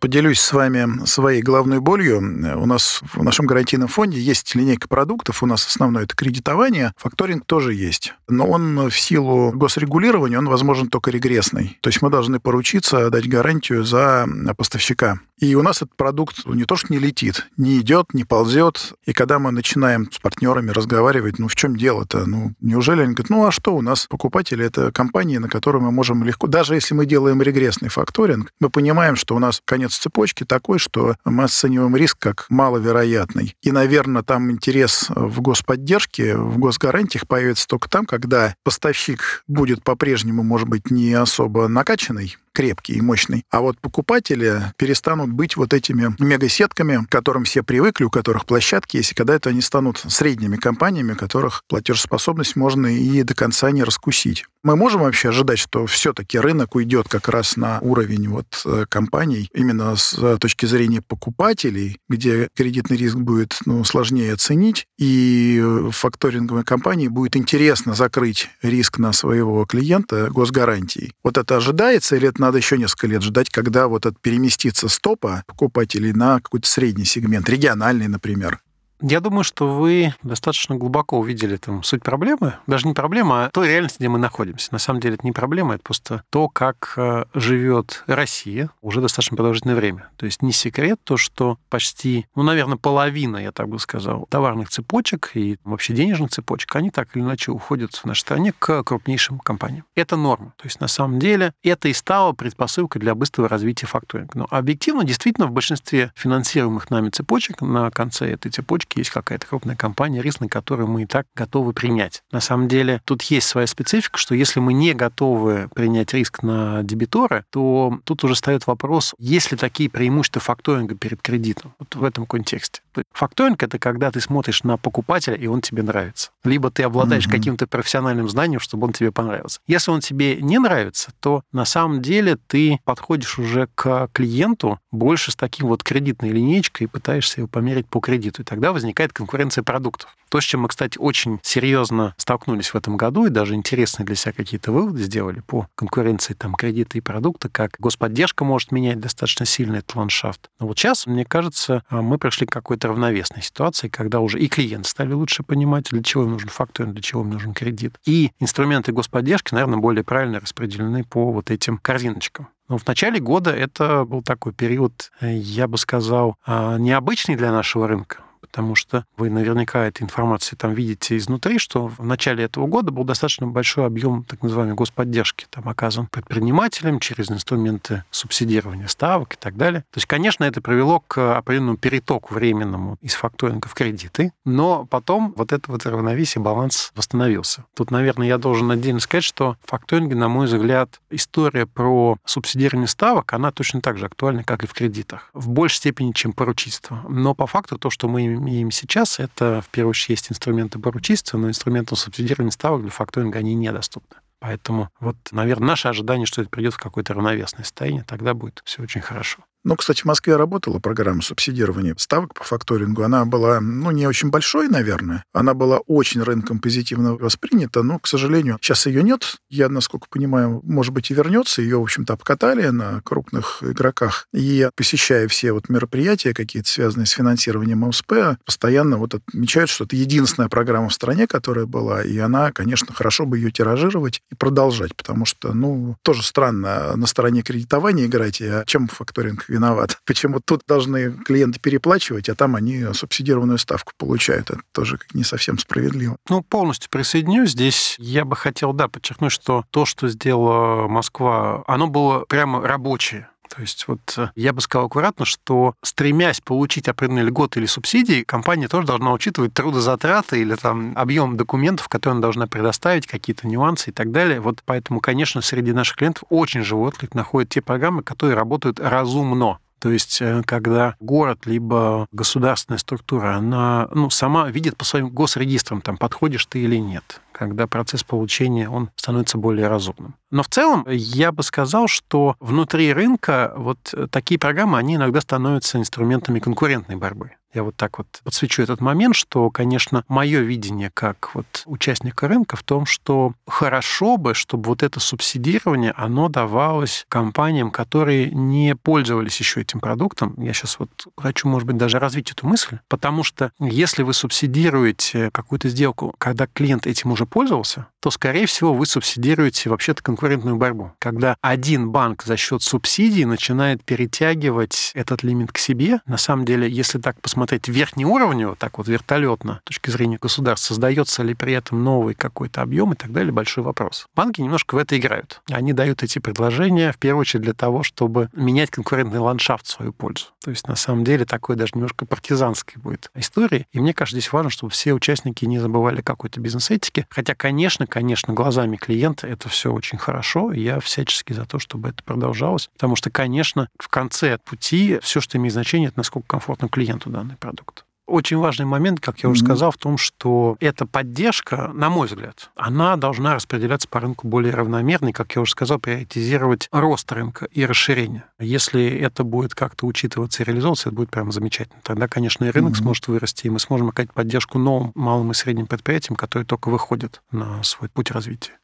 Поделюсь 0.00 0.40
с 0.40 0.52
вами 0.54 1.04
своей 1.04 1.42
главной 1.42 1.78
болью. 1.78 2.18
У 2.18 2.66
нас 2.66 3.02
в 3.12 3.22
нашем 3.22 3.44
гарантийном 3.44 3.88
фонде 3.88 4.18
есть 4.18 4.54
линейка 4.54 4.88
продуктов. 4.88 5.42
У 5.42 5.46
нас 5.46 5.66
основное 5.66 6.04
это 6.04 6.16
кредитование. 6.16 6.94
Факторинг 6.96 7.44
тоже 7.44 7.74
есть. 7.74 8.14
Но 8.26 8.46
он 8.46 8.88
в 8.88 8.98
силу 8.98 9.52
госрегулирования, 9.52 10.38
он 10.38 10.48
возможен 10.48 10.88
только 10.88 11.10
регрессный. 11.10 11.78
То 11.82 11.88
есть 11.88 12.00
мы 12.00 12.08
должны 12.08 12.40
поручиться 12.40 13.10
дать 13.10 13.28
гарантию 13.28 13.84
за 13.84 14.26
поставщика. 14.56 15.20
И 15.38 15.54
у 15.54 15.62
нас 15.62 15.78
этот 15.78 15.96
продукт 15.96 16.46
не 16.46 16.64
то, 16.64 16.76
что 16.76 16.92
не 16.92 16.98
летит, 16.98 17.48
не 17.56 17.78
идет, 17.80 18.12
не 18.12 18.24
ползет. 18.24 18.94
И 19.06 19.12
когда 19.12 19.38
мы 19.38 19.50
начинаем 19.52 20.10
с 20.12 20.18
партнерами 20.18 20.70
разговаривать, 20.70 21.38
ну 21.38 21.48
в 21.48 21.56
чем 21.56 21.76
дело-то? 21.76 22.26
Ну 22.26 22.54
неужели 22.60 23.02
они 23.02 23.14
говорят, 23.14 23.30
ну 23.30 23.46
а 23.46 23.50
что 23.50 23.74
у 23.74 23.82
нас 23.82 24.06
покупатели? 24.06 24.64
Это 24.64 24.92
компании, 24.92 25.38
на 25.38 25.48
которые 25.48 25.82
мы 25.82 25.92
можем 25.92 26.24
легко... 26.24 26.46
Даже 26.46 26.74
если 26.74 26.94
мы 26.94 27.04
делаем 27.06 27.42
регрессный 27.42 27.88
факторинг, 27.88 28.52
мы 28.60 28.70
понимаем, 28.70 29.16
что 29.16 29.34
у 29.34 29.38
нас 29.38 29.60
конец 29.64 29.89
цепочки 29.98 30.44
такой, 30.44 30.78
что 30.78 31.16
мы 31.24 31.44
оцениваем 31.44 31.96
риск 31.96 32.18
как 32.18 32.46
маловероятный. 32.48 33.56
И, 33.62 33.72
наверное, 33.72 34.22
там 34.22 34.50
интерес 34.50 35.06
в 35.08 35.40
господдержке, 35.40 36.36
в 36.36 36.58
госгарантиях 36.58 37.26
появится 37.26 37.66
только 37.66 37.88
там, 37.88 38.06
когда 38.06 38.54
поставщик 38.64 39.44
будет 39.48 39.82
по-прежнему, 39.82 40.42
может 40.42 40.68
быть, 40.68 40.90
не 40.90 41.14
особо 41.14 41.68
накачанный, 41.68 42.36
крепкий 42.52 42.94
и 42.94 43.00
мощный. 43.00 43.44
А 43.50 43.60
вот 43.60 43.78
покупатели 43.80 44.62
перестанут 44.76 45.30
быть 45.30 45.56
вот 45.56 45.72
этими 45.72 46.14
мегасетками, 46.18 47.04
к 47.04 47.08
которым 47.08 47.44
все 47.44 47.62
привыкли, 47.62 48.04
у 48.04 48.10
которых 48.10 48.46
площадки 48.46 48.96
есть, 48.98 49.12
и 49.12 49.14
когда 49.14 49.34
это 49.34 49.50
они 49.50 49.60
станут 49.60 49.98
средними 49.98 50.56
компаниями, 50.56 51.14
которых 51.14 51.62
платежеспособность 51.68 52.56
можно 52.56 52.86
и 52.86 53.22
до 53.22 53.34
конца 53.34 53.70
не 53.70 53.84
раскусить. 53.84 54.44
Мы 54.62 54.76
можем 54.76 55.00
вообще 55.02 55.30
ожидать, 55.30 55.58
что 55.58 55.86
все-таки 55.86 56.38
рынок 56.38 56.74
уйдет 56.74 57.08
как 57.08 57.28
раз 57.28 57.56
на 57.56 57.78
уровень 57.80 58.28
вот 58.28 58.62
э, 58.66 58.84
компаний 58.88 59.48
именно 59.54 59.96
с 59.96 60.14
э, 60.18 60.36
точки 60.38 60.66
зрения 60.66 61.00
покупателей, 61.00 61.98
где 62.10 62.48
кредитный 62.54 62.98
риск 62.98 63.16
будет 63.16 63.58
ну, 63.64 63.82
сложнее 63.84 64.34
оценить, 64.34 64.86
и 64.98 65.64
факторинговой 65.92 66.64
компании 66.64 67.08
будет 67.08 67.36
интересно 67.36 67.94
закрыть 67.94 68.50
риск 68.60 68.98
на 68.98 69.14
своего 69.14 69.64
клиента 69.64 70.28
госгарантией. 70.30 71.14
Вот 71.24 71.38
это 71.38 71.56
ожидается 71.56 72.16
или 72.16 72.28
это 72.28 72.39
надо 72.40 72.58
еще 72.58 72.78
несколько 72.78 73.06
лет 73.06 73.22
ждать, 73.22 73.50
когда 73.50 73.86
вот 73.86 74.06
это 74.06 74.16
переместится 74.20 74.88
стопа 74.88 75.44
покупателей 75.46 76.12
на 76.12 76.40
какой-то 76.40 76.68
средний 76.68 77.04
сегмент, 77.04 77.48
региональный, 77.48 78.08
например? 78.08 78.60
Я 79.02 79.20
думаю, 79.20 79.44
что 79.44 79.66
вы 79.66 80.14
достаточно 80.22 80.76
глубоко 80.76 81.18
увидели 81.18 81.56
там 81.56 81.82
суть 81.82 82.02
проблемы. 82.02 82.54
Даже 82.66 82.86
не 82.86 82.92
проблема, 82.92 83.46
а 83.46 83.50
той 83.50 83.68
реальности, 83.68 83.98
где 83.98 84.08
мы 84.08 84.18
находимся. 84.18 84.68
На 84.72 84.78
самом 84.78 85.00
деле 85.00 85.14
это 85.14 85.26
не 85.26 85.32
проблема, 85.32 85.74
это 85.74 85.82
просто 85.82 86.22
то, 86.30 86.48
как 86.48 86.94
э, 86.96 87.24
живет 87.32 88.04
Россия 88.06 88.70
уже 88.82 89.00
достаточно 89.00 89.36
продолжительное 89.36 89.74
время. 89.74 90.10
То 90.16 90.26
есть 90.26 90.42
не 90.42 90.52
секрет 90.52 91.00
то, 91.02 91.16
что 91.16 91.58
почти, 91.70 92.26
ну, 92.34 92.42
наверное, 92.42 92.76
половина, 92.76 93.38
я 93.38 93.52
так 93.52 93.68
бы 93.68 93.78
сказал, 93.78 94.26
товарных 94.28 94.68
цепочек 94.68 95.30
и 95.34 95.56
вообще 95.64 95.94
денежных 95.94 96.30
цепочек, 96.30 96.76
они 96.76 96.90
так 96.90 97.16
или 97.16 97.22
иначе 97.22 97.52
уходят 97.52 97.94
в 97.94 98.04
нашей 98.04 98.20
стране 98.20 98.52
к 98.58 98.82
крупнейшим 98.82 99.38
компаниям. 99.38 99.84
Это 99.94 100.16
норма. 100.16 100.52
То 100.56 100.66
есть 100.66 100.80
на 100.80 100.88
самом 100.88 101.18
деле 101.18 101.54
это 101.62 101.88
и 101.88 101.94
стало 101.94 102.32
предпосылкой 102.32 103.00
для 103.00 103.14
быстрого 103.14 103.48
развития 103.48 103.86
факторинга. 103.86 104.32
Но 104.34 104.46
объективно, 104.50 105.04
действительно, 105.04 105.46
в 105.46 105.52
большинстве 105.52 106.12
финансируемых 106.16 106.90
нами 106.90 107.08
цепочек 107.08 107.62
на 107.62 107.90
конце 107.90 108.30
этой 108.32 108.50
цепочки 108.50 108.89
все 108.90 109.00
есть 109.00 109.10
какая-то 109.10 109.46
крупная 109.46 109.76
компания, 109.76 110.22
риск 110.22 110.40
на 110.40 110.48
который 110.48 110.86
мы 110.86 111.02
и 111.02 111.06
так 111.06 111.26
готовы 111.34 111.72
принять. 111.72 112.22
На 112.32 112.40
самом 112.40 112.68
деле 112.68 113.00
тут 113.04 113.22
есть 113.22 113.46
своя 113.46 113.66
специфика, 113.66 114.18
что 114.18 114.34
если 114.34 114.60
мы 114.60 114.72
не 114.72 114.92
готовы 114.94 115.68
принять 115.74 116.12
риск 116.14 116.42
на 116.42 116.82
дебитора, 116.82 117.44
то 117.50 117.98
тут 118.04 118.24
уже 118.24 118.34
встает 118.34 118.66
вопрос, 118.66 119.14
есть 119.18 119.50
ли 119.52 119.56
такие 119.56 119.88
преимущества 119.90 120.40
факторинга 120.40 120.94
перед 120.94 121.22
кредитом. 121.22 121.74
Вот 121.78 121.94
в 121.94 122.04
этом 122.04 122.26
контексте. 122.26 122.82
Факторинг— 123.12 123.62
это 123.62 123.78
когда 123.78 124.10
ты 124.10 124.20
смотришь 124.20 124.64
на 124.64 124.76
покупателя, 124.76 125.36
и 125.36 125.46
он 125.46 125.60
тебе 125.60 125.82
нравится. 125.82 126.30
Либо 126.44 126.70
ты 126.70 126.82
обладаешь 126.82 127.26
mm-hmm. 127.26 127.30
каким-то 127.30 127.66
профессиональным 127.66 128.28
знанием, 128.28 128.60
чтобы 128.60 128.86
он 128.86 128.92
тебе 128.92 129.12
понравился. 129.12 129.60
Если 129.66 129.90
он 129.90 130.00
тебе 130.00 130.36
не 130.36 130.58
нравится, 130.58 131.12
то 131.20 131.42
на 131.52 131.64
самом 131.64 132.02
деле 132.02 132.36
ты 132.46 132.80
подходишь 132.84 133.38
уже 133.38 133.68
к 133.74 134.08
клиенту 134.12 134.78
больше 134.92 135.32
с 135.32 135.36
таким 135.36 135.68
вот 135.68 135.82
кредитной 135.82 136.30
линейкой 136.30 136.84
и 136.84 136.88
пытаешься 136.88 137.40
его 137.40 137.48
померить 137.48 137.86
по 137.86 138.00
кредиту. 138.00 138.42
И 138.42 138.44
тогда 138.44 138.72
возникает 138.72 139.12
конкуренция 139.12 139.62
продуктов. 139.62 140.16
То, 140.28 140.40
с 140.40 140.44
чем 140.44 140.60
мы, 140.60 140.68
кстати, 140.68 140.98
очень 140.98 141.40
серьезно 141.42 142.14
столкнулись 142.16 142.68
в 142.68 142.76
этом 142.76 142.96
году 142.96 143.26
и 143.26 143.30
даже 143.30 143.54
интересные 143.54 144.06
для 144.06 144.14
себя 144.14 144.32
какие-то 144.32 144.72
выводы 144.72 145.02
сделали 145.02 145.40
по 145.40 145.66
конкуренции 145.74 146.34
там 146.34 146.54
кредита 146.54 146.98
и 146.98 147.00
продукта, 147.00 147.48
как 147.48 147.72
господдержка 147.78 148.44
может 148.44 148.70
менять 148.72 149.00
достаточно 149.00 149.44
сильно 149.44 149.76
этот 149.76 149.96
ландшафт. 149.96 150.48
Но 150.60 150.66
вот 150.66 150.78
сейчас, 150.78 151.06
мне 151.06 151.24
кажется, 151.24 151.82
мы 151.90 152.18
пришли 152.18 152.46
к 152.46 152.52
какой-то 152.52 152.88
равновесной 152.88 153.42
ситуации, 153.42 153.88
когда 153.88 154.20
уже 154.20 154.38
и 154.38 154.48
клиент 154.48 154.86
стали 154.86 155.12
лучше 155.12 155.42
понимать, 155.42 155.90
для 155.90 156.02
чего 156.02 156.24
им 156.24 156.30
нужен 156.30 156.48
факторинг, 156.48 156.94
для 156.94 157.02
чего 157.02 157.22
им 157.22 157.30
нужен 157.30 157.52
кредит. 157.52 157.98
И 158.04 158.30
инструменты 158.38 158.92
господдержки, 158.92 159.54
наверное, 159.54 159.78
более 159.78 160.04
правильно 160.04 160.40
распределены 160.40 161.04
по 161.04 161.32
вот 161.32 161.50
этим 161.50 161.78
корзиночкам. 161.78 162.48
Но 162.70 162.78
в 162.78 162.86
начале 162.86 163.18
года 163.18 163.50
это 163.50 164.04
был 164.04 164.22
такой 164.22 164.52
период, 164.52 165.10
я 165.20 165.66
бы 165.66 165.76
сказал, 165.76 166.36
а, 166.46 166.78
необычный 166.78 167.34
для 167.34 167.50
нашего 167.50 167.88
рынка, 167.88 168.20
потому 168.50 168.74
что 168.74 169.04
вы 169.16 169.30
наверняка 169.30 169.86
этой 169.86 170.02
информации 170.02 170.56
там 170.56 170.74
видите 170.74 171.16
изнутри, 171.16 171.58
что 171.58 171.86
в 171.86 172.04
начале 172.04 172.44
этого 172.44 172.66
года 172.66 172.90
был 172.90 173.04
достаточно 173.04 173.46
большой 173.46 173.86
объем 173.86 174.24
так 174.24 174.42
называемой 174.42 174.74
господдержки, 174.74 175.46
там 175.50 175.68
оказан 175.68 176.08
предпринимателям 176.08 176.98
через 176.98 177.30
инструменты 177.30 178.04
субсидирования 178.10 178.88
ставок 178.88 179.34
и 179.34 179.36
так 179.36 179.56
далее. 179.56 179.82
То 179.92 179.98
есть, 179.98 180.06
конечно, 180.06 180.44
это 180.44 180.60
привело 180.60 181.00
к 181.00 181.36
определенному 181.36 181.76
перетоку 181.76 182.34
временному 182.34 182.96
из 183.00 183.14
факторинга 183.14 183.68
в 183.68 183.74
кредиты, 183.74 184.32
но 184.44 184.84
потом 184.86 185.32
вот 185.36 185.52
это 185.52 185.70
вот 185.70 185.86
равновесие, 185.86 186.42
баланс 186.42 186.90
восстановился. 186.96 187.64
Тут, 187.74 187.90
наверное, 187.90 188.26
я 188.26 188.38
должен 188.38 188.70
отдельно 188.70 189.00
сказать, 189.00 189.24
что 189.24 189.56
в 189.64 189.70
факторинге, 189.70 190.16
на 190.16 190.28
мой 190.28 190.46
взгляд, 190.46 191.00
история 191.10 191.66
про 191.66 192.16
субсидирование 192.24 192.88
ставок, 192.88 193.32
она 193.32 193.52
точно 193.52 193.80
так 193.80 193.96
же 193.98 194.06
актуальна, 194.06 194.42
как 194.42 194.64
и 194.64 194.66
в 194.66 194.72
кредитах. 194.72 195.30
В 195.32 195.48
большей 195.48 195.76
степени, 195.76 196.12
чем 196.12 196.32
поручительство. 196.32 197.04
Но 197.08 197.34
по 197.34 197.46
факту 197.46 197.78
то, 197.78 197.90
что 197.90 198.08
мы 198.08 198.39
имеем 198.40 198.70
сейчас, 198.70 199.20
это, 199.20 199.62
в 199.62 199.68
первую 199.68 199.90
очередь, 199.90 200.10
есть 200.10 200.32
инструменты 200.32 200.78
поручительства, 200.78 201.38
но 201.38 201.48
инструментом 201.48 201.96
субсидирования 201.96 202.50
ставок 202.50 202.82
для 202.82 202.90
факторинга 202.90 203.38
они 203.38 203.54
недоступны. 203.54 204.16
Поэтому 204.40 204.88
вот, 205.00 205.16
наверное, 205.30 205.68
наше 205.68 205.88
ожидание, 205.88 206.26
что 206.26 206.40
это 206.40 206.50
придет 206.50 206.74
в 206.74 206.78
какое-то 206.78 207.12
равновесное 207.14 207.62
состояние, 207.62 208.04
тогда 208.04 208.32
будет 208.34 208.62
все 208.64 208.82
очень 208.82 209.02
хорошо. 209.02 209.44
Ну, 209.62 209.76
кстати, 209.76 210.02
в 210.02 210.04
Москве 210.06 210.36
работала 210.36 210.78
программа 210.78 211.20
субсидирования 211.22 211.94
ставок 211.98 212.34
по 212.34 212.44
факторингу. 212.44 213.02
Она 213.02 213.24
была, 213.26 213.60
ну, 213.60 213.90
не 213.90 214.06
очень 214.06 214.30
большой, 214.30 214.68
наверное. 214.68 215.24
Она 215.34 215.52
была 215.52 215.78
очень 215.86 216.22
рынком 216.22 216.60
позитивно 216.60 217.14
воспринята, 217.14 217.82
но, 217.82 217.98
к 217.98 218.06
сожалению, 218.06 218.58
сейчас 218.60 218.86
ее 218.86 219.02
нет. 219.02 219.36
Я, 219.50 219.68
насколько 219.68 220.06
понимаю, 220.08 220.60
может 220.64 220.94
быть, 220.94 221.10
и 221.10 221.14
вернется. 221.14 221.60
Ее, 221.60 221.78
в 221.78 221.82
общем-то, 221.82 222.14
обкатали 222.14 222.68
на 222.68 223.02
крупных 223.02 223.62
игроках. 223.62 224.26
И 224.32 224.68
посещая 224.74 225.28
все 225.28 225.52
вот 225.52 225.68
мероприятия 225.68 226.32
какие-то, 226.32 226.68
связанные 226.68 227.06
с 227.06 227.10
финансированием 227.10 227.80
МСП, 227.80 228.38
постоянно 228.46 228.96
вот 228.96 229.14
отмечают, 229.14 229.68
что 229.68 229.84
это 229.84 229.94
единственная 229.94 230.48
программа 230.48 230.88
в 230.88 230.94
стране, 230.94 231.26
которая 231.26 231.66
была, 231.66 232.02
и 232.02 232.16
она, 232.18 232.50
конечно, 232.52 232.94
хорошо 232.94 233.26
бы 233.26 233.36
ее 233.36 233.50
тиражировать 233.50 234.22
и 234.30 234.34
продолжать, 234.34 234.96
потому 234.96 235.26
что, 235.26 235.52
ну, 235.52 235.96
тоже 236.02 236.22
странно 236.22 236.96
на 236.96 237.06
стороне 237.06 237.42
кредитования 237.42 238.06
играть, 238.06 238.40
а 238.40 238.64
чем 238.66 238.88
факторинг 238.88 239.49
виноват. 239.50 239.98
Почему 240.06 240.40
тут 240.40 240.62
должны 240.66 241.12
клиенты 241.12 241.60
переплачивать, 241.60 242.28
а 242.28 242.34
там 242.34 242.56
они 242.56 242.84
субсидированную 242.92 243.58
ставку 243.58 243.92
получают. 243.98 244.50
Это 244.50 244.60
тоже 244.72 244.98
не 245.12 245.24
совсем 245.24 245.58
справедливо. 245.58 246.16
Ну, 246.28 246.42
полностью 246.42 246.90
присоединюсь. 246.90 247.50
Здесь 247.50 247.96
я 247.98 248.24
бы 248.24 248.36
хотел, 248.36 248.72
да, 248.72 248.88
подчеркнуть, 248.88 249.32
что 249.32 249.64
то, 249.70 249.84
что 249.84 250.08
сделала 250.08 250.88
Москва, 250.88 251.64
оно 251.66 251.88
было 251.88 252.24
прямо 252.26 252.62
рабочее. 252.62 253.28
То 253.54 253.60
есть 253.62 253.88
вот 253.88 254.00
э, 254.16 254.28
я 254.36 254.52
бы 254.52 254.60
сказал 254.60 254.86
аккуратно, 254.86 255.24
что 255.24 255.74
стремясь 255.82 256.40
получить 256.40 256.88
определенные 256.88 257.24
льготы 257.24 257.58
или 257.58 257.66
субсидии, 257.66 258.22
компания 258.22 258.68
тоже 258.68 258.86
должна 258.86 259.12
учитывать 259.12 259.52
трудозатраты 259.52 260.40
или 260.40 260.54
там 260.54 260.92
объем 260.96 261.36
документов, 261.36 261.88
которые 261.88 262.12
она 262.12 262.22
должна 262.22 262.46
предоставить, 262.46 263.08
какие-то 263.08 263.48
нюансы 263.48 263.90
и 263.90 263.92
так 263.92 264.12
далее. 264.12 264.40
Вот 264.40 264.62
поэтому, 264.64 265.00
конечно, 265.00 265.40
среди 265.40 265.72
наших 265.72 265.96
клиентов 265.96 266.24
очень 266.30 266.62
живой 266.62 266.88
отклик 266.88 267.14
находят 267.14 267.50
те 267.50 267.60
программы, 267.60 268.02
которые 268.02 268.36
работают 268.36 268.78
разумно. 268.78 269.58
То 269.80 269.90
есть, 269.90 270.20
э, 270.20 270.42
когда 270.46 270.94
город 271.00 271.46
либо 271.46 272.06
государственная 272.12 272.78
структура, 272.78 273.34
она 273.34 273.88
ну, 273.92 274.10
сама 274.10 274.48
видит 274.48 274.76
по 274.76 274.84
своим 274.84 275.08
госрегистрам, 275.08 275.80
там, 275.80 275.96
подходишь 275.96 276.46
ты 276.46 276.60
или 276.60 276.76
нет 276.76 277.20
когда 277.40 277.66
процесс 277.66 278.04
получения, 278.04 278.68
он 278.68 278.90
становится 278.96 279.38
более 279.38 279.66
разумным. 279.68 280.14
Но 280.30 280.42
в 280.42 280.48
целом 280.48 280.86
я 280.88 281.32
бы 281.32 281.42
сказал, 281.42 281.88
что 281.88 282.36
внутри 282.38 282.92
рынка 282.92 283.54
вот 283.56 283.94
такие 284.10 284.38
программы, 284.38 284.76
они 284.78 284.96
иногда 284.96 285.22
становятся 285.22 285.78
инструментами 285.78 286.38
конкурентной 286.38 286.96
борьбы. 286.96 287.32
Я 287.52 287.64
вот 287.64 287.76
так 287.76 287.98
вот 287.98 288.06
подсвечу 288.22 288.62
этот 288.62 288.80
момент, 288.80 289.16
что, 289.16 289.50
конечно, 289.50 290.04
мое 290.06 290.40
видение 290.40 290.90
как 290.94 291.34
вот 291.34 291.62
участника 291.66 292.28
рынка 292.28 292.56
в 292.56 292.62
том, 292.62 292.86
что 292.86 293.32
хорошо 293.46 294.16
бы, 294.16 294.34
чтобы 294.34 294.68
вот 294.68 294.84
это 294.84 295.00
субсидирование, 295.00 295.92
оно 295.96 296.28
давалось 296.28 297.04
компаниям, 297.08 297.72
которые 297.72 298.30
не 298.30 298.76
пользовались 298.76 299.38
еще 299.40 299.62
этим 299.62 299.80
продуктом. 299.80 300.34
Я 300.38 300.52
сейчас 300.52 300.78
вот 300.78 300.90
хочу, 301.16 301.48
может 301.48 301.66
быть, 301.66 301.76
даже 301.76 301.98
развить 301.98 302.30
эту 302.30 302.46
мысль, 302.46 302.78
потому 302.88 303.24
что 303.24 303.50
если 303.58 304.04
вы 304.04 304.14
субсидируете 304.14 305.30
какую-то 305.32 305.68
сделку, 305.68 306.14
когда 306.18 306.46
клиент 306.46 306.86
этим 306.86 307.10
уже 307.10 307.26
пользовался, 307.26 307.86
то, 308.00 308.10
скорее 308.10 308.46
всего, 308.46 308.72
вы 308.72 308.86
субсидируете 308.86 309.70
вообще-то 309.70 310.02
конкурентную 310.02 310.56
борьбу. 310.56 310.92
Когда 311.00 311.36
один 311.40 311.90
банк 311.90 312.22
за 312.22 312.36
счет 312.36 312.62
субсидий 312.62 313.24
начинает 313.24 313.84
перетягивать 313.84 314.92
этот 314.94 315.24
лимит 315.24 315.52
к 315.52 315.58
себе, 315.58 316.00
на 316.06 316.16
самом 316.16 316.44
деле, 316.44 316.70
если 316.70 316.98
так 316.98 317.20
посмотреть 317.20 317.39
верхнеуровнево, 317.68 318.56
так 318.56 318.78
вот 318.78 318.88
вертолетно, 318.88 319.60
с 319.64 319.68
точки 319.68 319.90
зрения 319.90 320.18
государства, 320.20 320.68
создается 320.74 321.22
ли 321.22 321.34
при 321.34 321.52
этом 321.52 321.84
новый 321.84 322.14
какой-то 322.14 322.62
объем 322.62 322.92
и 322.92 322.96
так 322.96 323.12
далее, 323.12 323.32
большой 323.32 323.64
вопрос. 323.64 324.06
Банки 324.14 324.40
немножко 324.40 324.74
в 324.74 324.78
это 324.78 324.98
играют. 324.98 325.42
Они 325.50 325.72
дают 325.72 326.02
эти 326.02 326.18
предложения, 326.18 326.92
в 326.92 326.98
первую 326.98 327.22
очередь, 327.22 327.44
для 327.44 327.54
того, 327.54 327.82
чтобы 327.82 328.28
менять 328.32 328.70
конкурентный 328.70 329.18
ландшафт 329.18 329.66
в 329.66 329.70
свою 329.70 329.92
пользу. 329.92 330.26
То 330.42 330.50
есть, 330.50 330.66
на 330.68 330.76
самом 330.76 331.04
деле, 331.04 331.24
такой 331.24 331.56
даже 331.56 331.72
немножко 331.74 332.06
партизанской 332.06 332.80
будет 332.80 333.10
истории. 333.14 333.66
И 333.72 333.80
мне 333.80 333.92
кажется, 333.92 334.18
здесь 334.18 334.32
важно, 334.32 334.50
чтобы 334.50 334.72
все 334.72 334.94
участники 334.94 335.44
не 335.44 335.58
забывали 335.58 336.00
какой-то 336.00 336.40
бизнес-этики, 336.40 337.06
Хотя, 337.10 337.34
конечно, 337.34 337.86
конечно, 337.86 338.32
глазами 338.32 338.76
клиента 338.76 339.26
это 339.26 339.48
все 339.48 339.72
очень 339.72 339.98
хорошо, 339.98 340.52
и 340.52 340.60
я 340.60 340.80
всячески 340.80 341.32
за 341.32 341.44
то, 341.44 341.58
чтобы 341.58 341.90
это 341.90 342.02
продолжалось, 342.02 342.68
потому 342.74 342.96
что, 342.96 343.10
конечно, 343.10 343.68
в 343.78 343.88
конце 343.88 344.38
пути 344.38 344.98
все, 345.02 345.20
что 345.20 345.36
имеет 345.36 345.52
значение, 345.52 345.88
это 345.88 345.98
насколько 345.98 346.26
комфортно 346.28 346.68
клиенту 346.68 347.10
данный 347.30 347.38
продукт 347.38 347.84
очень 348.10 348.38
важный 348.38 348.66
момент, 348.66 349.00
как 349.00 349.20
я 349.20 349.28
уже 349.28 349.44
сказал, 349.44 349.70
в 349.70 349.76
том, 349.76 349.96
что 349.96 350.56
эта 350.58 350.84
поддержка, 350.84 351.70
на 351.72 351.90
мой 351.90 352.08
взгляд, 352.08 352.50
она 352.56 352.96
должна 352.96 353.36
распределяться 353.36 353.86
по 353.88 354.00
рынку 354.00 354.26
более 354.26 354.52
равномерно, 354.52 355.10
и, 355.10 355.12
как 355.12 355.36
я 355.36 355.42
уже 355.42 355.52
сказал, 355.52 355.78
приоритизировать 355.78 356.68
рост 356.72 357.10
рынка 357.12 357.46
и 357.46 357.64
расширение. 357.64 358.24
Если 358.40 358.84
это 358.98 359.22
будет 359.22 359.54
как-то 359.54 359.86
учитываться 359.86 360.42
и 360.42 360.46
реализовываться, 360.46 360.88
это 360.88 360.96
будет 360.96 361.10
прямо 361.10 361.30
замечательно. 361.30 361.80
Тогда, 361.84 362.08
конечно, 362.08 362.44
и 362.44 362.50
рынок 362.50 362.72
mm-hmm. 362.72 362.82
сможет 362.82 363.06
вырасти, 363.06 363.46
и 363.46 363.50
мы 363.50 363.60
сможем 363.60 363.90
оказать 363.90 364.12
поддержку 364.12 364.58
новым 364.58 364.90
малым 364.96 365.30
и 365.30 365.34
средним 365.34 365.68
предприятиям, 365.68 366.16
которые 366.16 366.46
только 366.46 366.68
выходят 366.68 367.22
на 367.30 367.62
свой 367.62 367.88
путь 367.88 368.10
развития. 368.10 368.59